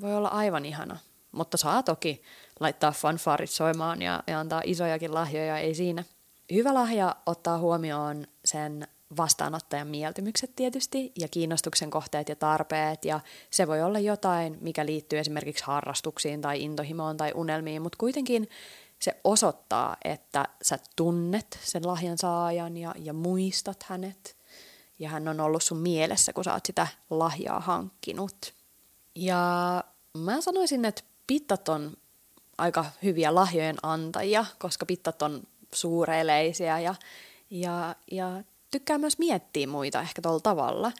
voi 0.00 0.16
olla 0.16 0.28
aivan 0.28 0.64
ihana. 0.64 0.98
Mutta 1.32 1.56
saa 1.56 1.82
toki 1.82 2.22
laittaa 2.60 2.92
fanfarit 2.92 3.50
soimaan 3.50 4.02
ja, 4.02 4.22
ja 4.26 4.40
antaa 4.40 4.62
isojakin 4.64 5.14
lahjoja, 5.14 5.58
ei 5.58 5.74
siinä. 5.74 6.04
Hyvä 6.52 6.74
lahja 6.74 7.16
ottaa 7.26 7.58
huomioon 7.58 8.26
sen 8.44 8.88
vastaanottajan 9.16 9.86
mieltymykset 9.86 10.56
tietysti 10.56 11.12
ja 11.18 11.28
kiinnostuksen 11.28 11.90
kohteet 11.90 12.28
ja 12.28 12.36
tarpeet 12.36 13.04
ja 13.04 13.20
se 13.50 13.66
voi 13.66 13.82
olla 13.82 13.98
jotain, 13.98 14.58
mikä 14.60 14.86
liittyy 14.86 15.18
esimerkiksi 15.18 15.64
harrastuksiin 15.64 16.40
tai 16.40 16.62
intohimoon 16.62 17.16
tai 17.16 17.32
unelmiin, 17.34 17.82
mutta 17.82 17.98
kuitenkin 17.98 18.48
se 18.98 19.16
osoittaa, 19.24 19.96
että 20.04 20.44
sä 20.62 20.78
tunnet 20.96 21.58
sen 21.62 21.86
lahjan 21.86 22.18
saajan 22.18 22.76
ja, 22.76 22.94
ja 22.98 23.12
muistat 23.12 23.82
hänet 23.82 24.36
ja 24.98 25.08
hän 25.08 25.28
on 25.28 25.40
ollut 25.40 25.62
sun 25.62 25.78
mielessä, 25.78 26.32
kun 26.32 26.44
sä 26.44 26.52
oot 26.52 26.66
sitä 26.66 26.86
lahjaa 27.10 27.60
hankkinut. 27.60 28.54
Ja 29.14 29.84
mä 30.18 30.40
sanoisin, 30.40 30.84
että 30.84 31.02
pittat 31.26 31.68
on 31.68 31.96
aika 32.58 32.84
hyviä 33.02 33.34
lahjojen 33.34 33.76
antajia, 33.82 34.44
koska 34.58 34.86
pittat 34.86 35.22
on 35.22 35.42
suureleisiä 35.72 36.80
ja, 36.80 36.94
ja, 37.50 37.96
ja 38.10 38.42
tykkää 38.70 38.98
myös 38.98 39.18
miettiä 39.18 39.66
muita 39.66 40.00
ehkä 40.00 40.22
tuolla 40.22 40.40
tavalla. 40.40 40.92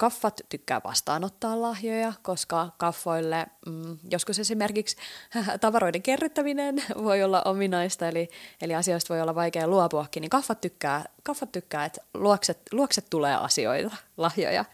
Kaffat 0.00 0.40
tykkää 0.48 0.80
vastaanottaa 0.84 1.60
lahjoja, 1.60 2.12
koska 2.22 2.68
kaffoille 2.78 3.46
mm, 3.66 3.98
joskus 4.10 4.38
esimerkiksi 4.38 4.96
tavaroiden 5.60 6.02
kerryttäminen 6.02 6.82
voi 7.02 7.22
olla 7.22 7.42
ominaista, 7.42 8.08
eli, 8.08 8.28
eli 8.62 8.74
asioista 8.74 9.14
voi 9.14 9.20
olla 9.20 9.34
vaikea 9.34 9.68
luopuakin, 9.68 10.20
niin 10.20 10.30
kaffat 10.30 10.60
tykkää, 10.60 11.04
kaffat 11.22 11.52
tykkää 11.52 11.84
että 11.84 12.00
luokset, 12.14 12.58
luokset 12.72 13.06
tulee 13.10 13.34
asioita, 13.34 13.96
lahjoja. 14.16 14.64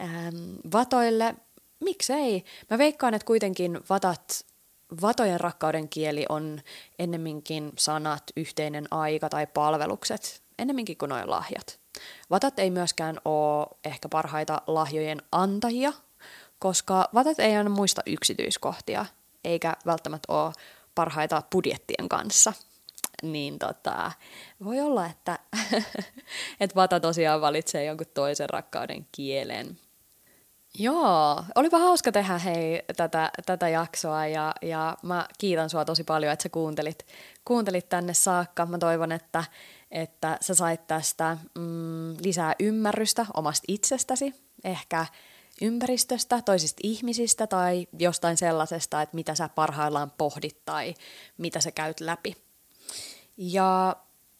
Ähm, 0.00 0.36
vatoille, 0.72 1.34
miksei? 1.80 2.44
Mä 2.70 2.78
veikkaan, 2.78 3.14
että 3.14 3.26
kuitenkin 3.26 3.80
vatat 3.90 4.44
Vatojen 5.02 5.40
rakkauden 5.40 5.88
kieli 5.88 6.26
on 6.28 6.60
ennemminkin 6.98 7.72
sanat, 7.78 8.22
yhteinen 8.36 8.86
aika 8.90 9.28
tai 9.28 9.46
palvelukset, 9.46 10.42
ennemminkin 10.58 10.96
kuin 10.96 11.08
noin 11.08 11.30
lahjat. 11.30 11.80
Vatat 12.30 12.58
ei 12.58 12.70
myöskään 12.70 13.20
ole 13.24 13.66
ehkä 13.84 14.08
parhaita 14.08 14.62
lahjojen 14.66 15.22
antajia, 15.32 15.92
koska 16.58 17.08
vatat 17.14 17.38
ei 17.38 17.56
aina 17.56 17.70
muista 17.70 18.02
yksityiskohtia, 18.06 19.06
eikä 19.44 19.76
välttämättä 19.86 20.32
ole 20.32 20.52
parhaita 20.94 21.42
budjettien 21.52 22.08
kanssa. 22.08 22.52
Niin 23.22 23.58
tota, 23.58 24.12
voi 24.64 24.80
olla, 24.80 25.06
että, 25.06 25.38
että 26.60 26.74
vata 26.74 27.00
tosiaan 27.00 27.40
valitsee 27.40 27.84
jonkun 27.84 28.06
toisen 28.14 28.50
rakkauden 28.50 29.06
kielen. 29.12 29.78
Joo, 30.78 31.44
olipa 31.54 31.78
hauska 31.78 32.12
tehdä 32.12 32.38
hei 32.38 32.82
tätä, 32.96 33.30
tätä 33.46 33.68
jaksoa 33.68 34.26
ja, 34.26 34.54
ja 34.62 34.96
mä 35.02 35.26
kiitän 35.38 35.70
sua 35.70 35.84
tosi 35.84 36.04
paljon, 36.04 36.32
että 36.32 36.42
sä 36.42 36.48
kuuntelit, 36.48 37.06
kuuntelit 37.44 37.88
tänne 37.88 38.14
saakka. 38.14 38.66
Mä 38.66 38.78
toivon, 38.78 39.12
että, 39.12 39.44
että 39.90 40.38
sä 40.40 40.54
sait 40.54 40.86
tästä 40.86 41.38
mm, 41.58 42.16
lisää 42.22 42.54
ymmärrystä 42.60 43.26
omasta 43.34 43.64
itsestäsi, 43.68 44.34
ehkä 44.64 45.06
ympäristöstä, 45.62 46.42
toisista 46.42 46.80
ihmisistä 46.82 47.46
tai 47.46 47.86
jostain 47.98 48.36
sellaisesta, 48.36 49.02
että 49.02 49.14
mitä 49.14 49.34
sä 49.34 49.48
parhaillaan 49.48 50.12
pohdit 50.18 50.64
tai 50.64 50.94
mitä 51.38 51.60
sä 51.60 51.70
käyt 51.70 52.00
läpi. 52.00 52.36
Ja 53.36 53.96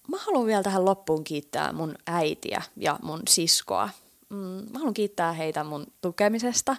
mä 0.09 0.17
haluan 0.19 0.47
vielä 0.47 0.63
tähän 0.63 0.85
loppuun 0.85 1.25
kiittää 1.25 1.73
mun 1.73 1.95
äitiä 2.07 2.63
ja 2.77 2.99
mun 3.03 3.23
siskoa. 3.29 3.89
Mm, 4.29 4.37
mä 4.73 4.79
haluan 4.79 4.95
kiittää 4.95 5.33
heitä 5.33 5.65
mun 5.65 5.87
tukemisesta, 6.01 6.77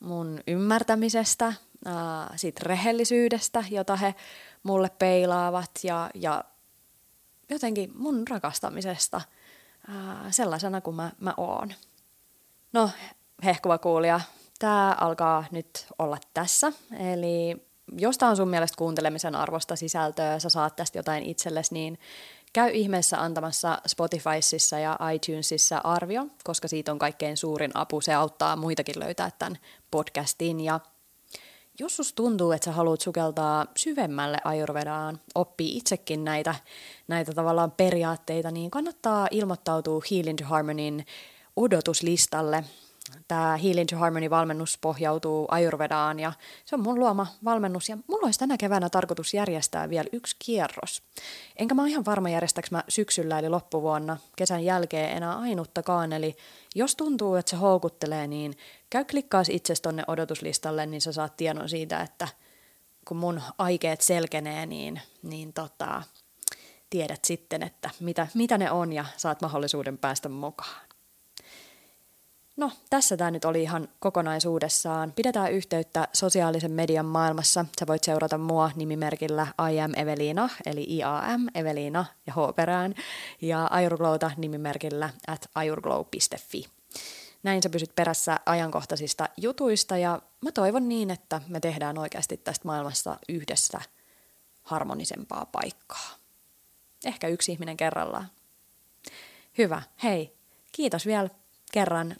mun 0.00 0.40
ymmärtämisestä, 0.46 1.52
ää, 1.84 2.32
siitä 2.36 2.60
rehellisyydestä, 2.64 3.64
jota 3.70 3.96
he 3.96 4.14
mulle 4.62 4.90
peilaavat 4.98 5.70
ja, 5.82 6.10
ja 6.14 6.44
jotenkin 7.50 7.92
mun 7.94 8.22
rakastamisesta 8.30 9.20
ää, 9.88 10.26
sellaisena 10.30 10.80
kuin 10.80 10.96
mä, 10.96 11.12
mä 11.20 11.34
oon. 11.36 11.72
No, 12.72 12.90
hehkuva 13.44 13.78
kuulija, 13.78 14.20
tämä 14.58 14.96
alkaa 15.00 15.44
nyt 15.50 15.86
olla 15.98 16.18
tässä. 16.34 16.72
Eli 16.98 17.66
jos 17.92 18.18
tämä 18.18 18.30
on 18.30 18.36
sun 18.36 18.48
mielestä 18.48 18.76
kuuntelemisen 18.78 19.34
arvosta 19.34 19.76
sisältöä, 19.76 20.38
sä 20.38 20.48
saat 20.48 20.76
tästä 20.76 20.98
jotain 20.98 21.22
itsellesi, 21.22 21.74
niin 21.74 21.98
käy 22.52 22.70
ihmeessä 22.70 23.22
antamassa 23.22 23.78
Spotifysissa 23.86 24.78
ja 24.78 24.98
iTunesissa 25.14 25.80
arvio, 25.84 26.26
koska 26.44 26.68
siitä 26.68 26.92
on 26.92 26.98
kaikkein 26.98 27.36
suurin 27.36 27.70
apu. 27.74 28.00
Se 28.00 28.14
auttaa 28.14 28.56
muitakin 28.56 28.98
löytää 28.98 29.30
tämän 29.38 29.58
podcastin 29.90 30.60
ja 30.60 30.80
jos 31.78 31.96
sus 31.96 32.12
tuntuu, 32.12 32.52
että 32.52 32.64
sä 32.64 32.72
haluat 32.72 33.00
sukeltaa 33.00 33.66
syvemmälle 33.76 34.38
Ayurvedaan, 34.44 35.20
oppii 35.34 35.76
itsekin 35.76 36.24
näitä, 36.24 36.54
näitä 37.08 37.32
tavallaan 37.32 37.70
periaatteita, 37.70 38.50
niin 38.50 38.70
kannattaa 38.70 39.28
ilmoittautua 39.30 40.02
Healing 40.10 40.38
to 40.38 40.44
Harmonyn 40.44 41.04
odotuslistalle. 41.56 42.64
Tämä 43.28 43.56
Healing 43.56 43.88
to 43.88 43.96
Harmony-valmennus 43.96 44.78
pohjautuu 44.80 45.46
Ayurvedaan 45.50 46.20
ja 46.20 46.32
se 46.64 46.76
on 46.76 46.82
mun 46.82 46.98
luoma 46.98 47.26
valmennus 47.44 47.88
ja 47.88 47.98
mulla 48.06 48.24
olisi 48.24 48.38
tänä 48.38 48.56
keväänä 48.56 48.90
tarkoitus 48.90 49.34
järjestää 49.34 49.90
vielä 49.90 50.08
yksi 50.12 50.36
kierros. 50.38 51.02
Enkä 51.56 51.74
mä 51.74 51.82
ole 51.82 51.90
ihan 51.90 52.04
varma 52.04 52.28
järjestääkö 52.28 52.68
mä 52.70 52.84
syksyllä 52.88 53.38
eli 53.38 53.48
loppuvuonna 53.48 54.16
kesän 54.36 54.64
jälkeen 54.64 55.16
enää 55.16 55.38
ainuttakaan, 55.38 56.12
eli 56.12 56.36
jos 56.74 56.96
tuntuu, 56.96 57.34
että 57.34 57.50
se 57.50 57.56
houkuttelee, 57.56 58.26
niin 58.26 58.56
käy 58.90 59.04
klikkaas 59.04 59.48
itse 59.48 59.74
tonne 59.82 60.04
odotuslistalle, 60.06 60.86
niin 60.86 61.00
sä 61.00 61.12
saat 61.12 61.36
tiedon 61.36 61.68
siitä, 61.68 62.00
että 62.00 62.28
kun 63.08 63.16
mun 63.16 63.42
aikeet 63.58 64.00
selkenee, 64.00 64.66
niin, 64.66 65.00
niin 65.22 65.52
tota, 65.52 66.02
tiedät 66.90 67.24
sitten, 67.24 67.62
että 67.62 67.90
mitä, 68.00 68.26
mitä 68.34 68.58
ne 68.58 68.70
on 68.70 68.92
ja 68.92 69.04
saat 69.16 69.42
mahdollisuuden 69.42 69.98
päästä 69.98 70.28
mukaan. 70.28 70.86
No, 72.56 72.70
tässä 72.90 73.16
tämä 73.16 73.30
nyt 73.30 73.44
oli 73.44 73.62
ihan 73.62 73.88
kokonaisuudessaan. 73.98 75.12
Pidetään 75.16 75.52
yhteyttä 75.52 76.08
sosiaalisen 76.12 76.72
median 76.72 77.06
maailmassa. 77.06 77.64
Sä 77.78 77.86
voit 77.86 78.04
seurata 78.04 78.38
mua 78.38 78.70
nimimerkillä 78.76 79.46
I 79.72 79.80
am 79.80 79.92
Evelina, 79.96 80.48
eli 80.66 80.86
IAM, 80.88 81.46
Evelina 81.54 82.04
ja 82.26 82.32
H 82.32 82.54
perään, 82.56 82.94
ja 83.40 83.66
Ayurglowta 83.66 84.30
nimimerkillä 84.36 85.10
at 85.26 85.50
ayurglow.fi. 85.54 86.66
Näin 87.46 87.62
sä 87.62 87.68
pysyt 87.68 87.94
perässä 87.94 88.40
ajankohtaisista 88.46 89.28
jutuista 89.36 89.96
ja 89.96 90.22
mä 90.40 90.52
toivon 90.52 90.88
niin, 90.88 91.10
että 91.10 91.40
me 91.48 91.60
tehdään 91.60 91.98
oikeasti 91.98 92.36
tästä 92.36 92.68
maailmasta 92.68 93.18
yhdessä 93.28 93.80
harmonisempaa 94.62 95.46
paikkaa. 95.46 96.08
Ehkä 97.04 97.28
yksi 97.28 97.52
ihminen 97.52 97.76
kerrallaan. 97.76 98.30
Hyvä, 99.58 99.82
hei, 100.02 100.36
kiitos 100.72 101.06
vielä 101.06 101.28
kerran 101.72 102.16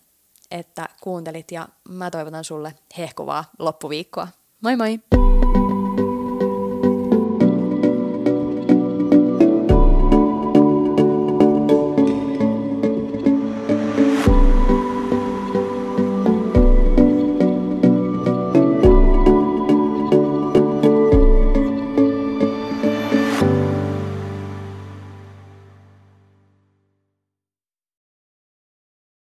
että 0.50 0.88
kuuntelit 1.00 1.52
ja 1.52 1.68
mä 1.88 2.10
toivotan 2.10 2.44
sulle 2.44 2.74
hehkuvaa 2.98 3.44
loppuviikkoa. 3.58 4.28
Moi 4.60 4.76
moi! 4.76 5.00